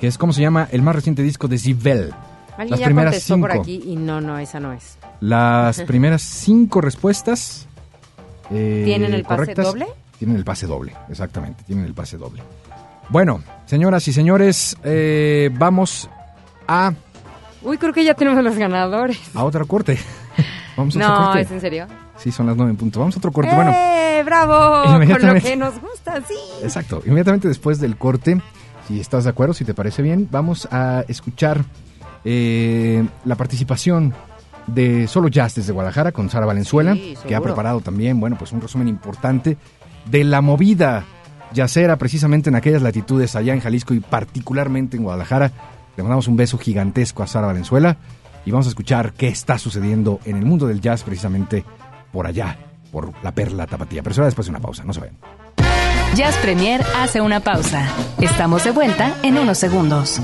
Que 0.00 0.08
es 0.08 0.18
cómo 0.18 0.32
se 0.32 0.40
llama 0.40 0.66
el 0.72 0.82
más 0.82 0.96
reciente 0.96 1.22
disco 1.22 1.46
de 1.46 1.58
Zibel. 1.58 2.12
Alguien 2.56 2.70
Las 2.70 2.80
ya 2.80 2.86
primeras 2.86 3.12
contestó 3.14 3.34
cinco. 3.34 3.48
por 3.48 3.56
aquí 3.58 3.82
y 3.86 3.96
no, 3.96 4.20
no, 4.20 4.38
esa 4.38 4.58
no 4.58 4.72
es. 4.72 4.98
Las 5.20 5.80
primeras 5.82 6.22
cinco 6.22 6.80
respuestas. 6.80 7.68
eh, 8.50 8.82
¿Tienen 8.84 9.14
el 9.14 9.22
pase 9.24 9.54
doble? 9.54 9.86
Tienen 10.18 10.36
el 10.36 10.44
pase 10.44 10.66
doble, 10.66 10.92
exactamente. 11.08 11.62
Tienen 11.64 11.84
el 11.84 11.94
pase 11.94 12.16
doble. 12.16 12.42
Bueno, 13.10 13.42
señoras 13.66 14.06
y 14.08 14.12
señores, 14.12 14.76
eh, 14.82 15.50
vamos 15.54 16.08
a, 16.66 16.92
Uy, 17.64 17.78
creo 17.78 17.92
que 17.92 18.04
ya 18.04 18.14
tenemos 18.14 18.42
los 18.44 18.56
ganadores. 18.56 19.18
a 19.34 19.44
otro 19.44 19.66
corte. 19.66 19.98
Vamos 20.76 20.96
a 20.96 20.98
otro 20.98 21.08
No, 21.10 21.24
corte. 21.26 21.40
¿es 21.42 21.50
en 21.50 21.60
serio? 21.60 21.86
Sí, 22.16 22.30
son 22.32 22.46
las 22.46 22.56
nueve 22.56 22.70
en 22.70 22.76
punto. 22.76 23.00
Vamos 23.00 23.14
a 23.16 23.18
otro 23.18 23.32
corte. 23.32 23.54
Bueno, 23.54 23.72
¡Eh, 23.74 24.22
bravo! 24.24 24.84
Con 24.84 25.26
lo 25.34 25.34
que 25.40 25.56
nos 25.56 25.80
gusta, 25.80 26.20
sí. 26.28 26.34
Exacto. 26.62 27.02
Inmediatamente 27.06 27.48
después 27.48 27.80
del 27.80 27.96
corte, 27.96 28.40
si 28.88 29.00
estás 29.00 29.24
de 29.24 29.30
acuerdo, 29.30 29.54
si 29.54 29.64
te 29.64 29.74
parece 29.74 30.02
bien, 30.02 30.28
vamos 30.30 30.68
a 30.70 31.04
escuchar 31.08 31.64
eh, 32.24 33.04
la 33.24 33.34
participación 33.36 34.14
de 34.66 35.06
Solo 35.08 35.28
Jazz 35.28 35.54
desde 35.56 35.72
Guadalajara 35.72 36.12
con 36.12 36.30
Sara 36.30 36.46
Valenzuela, 36.46 36.94
Sí, 36.94 37.16
que 37.26 37.34
ha 37.34 37.40
preparado 37.40 37.80
también, 37.80 38.18
bueno, 38.18 38.36
pues 38.38 38.52
un 38.52 38.60
resumen 38.60 38.88
importante 38.88 39.56
de 40.06 40.24
la 40.24 40.40
movida 40.40 41.04
yacera 41.52 41.96
precisamente 41.96 42.48
en 42.50 42.56
aquellas 42.56 42.82
latitudes 42.82 43.36
allá 43.36 43.52
en 43.54 43.60
Jalisco 43.60 43.94
y 43.94 44.00
particularmente 44.00 44.96
en 44.96 45.02
Guadalajara. 45.04 45.52
Le 45.96 46.02
mandamos 46.02 46.28
un 46.28 46.36
beso 46.36 46.58
gigantesco 46.58 47.22
a 47.22 47.26
Sara 47.26 47.46
Valenzuela 47.46 47.96
y 48.44 48.50
vamos 48.50 48.66
a 48.66 48.70
escuchar 48.70 49.12
qué 49.12 49.28
está 49.28 49.58
sucediendo 49.58 50.20
en 50.24 50.36
el 50.36 50.44
mundo 50.44 50.66
del 50.66 50.80
jazz 50.80 51.02
precisamente 51.02 51.64
por 52.12 52.26
allá, 52.26 52.56
por 52.92 53.12
la 53.22 53.32
perla 53.32 53.66
tapatía. 53.66 54.02
Pero 54.02 54.14
será 54.14 54.26
después 54.26 54.46
de 54.46 54.50
una 54.50 54.60
pausa, 54.60 54.84
no 54.84 54.92
se. 54.92 55.00
Jazz 56.14 56.36
Premier 56.38 56.84
hace 56.96 57.20
una 57.20 57.40
pausa. 57.40 57.88
Estamos 58.20 58.64
de 58.64 58.70
vuelta 58.70 59.14
en 59.22 59.38
unos 59.38 59.58
segundos. 59.58 60.20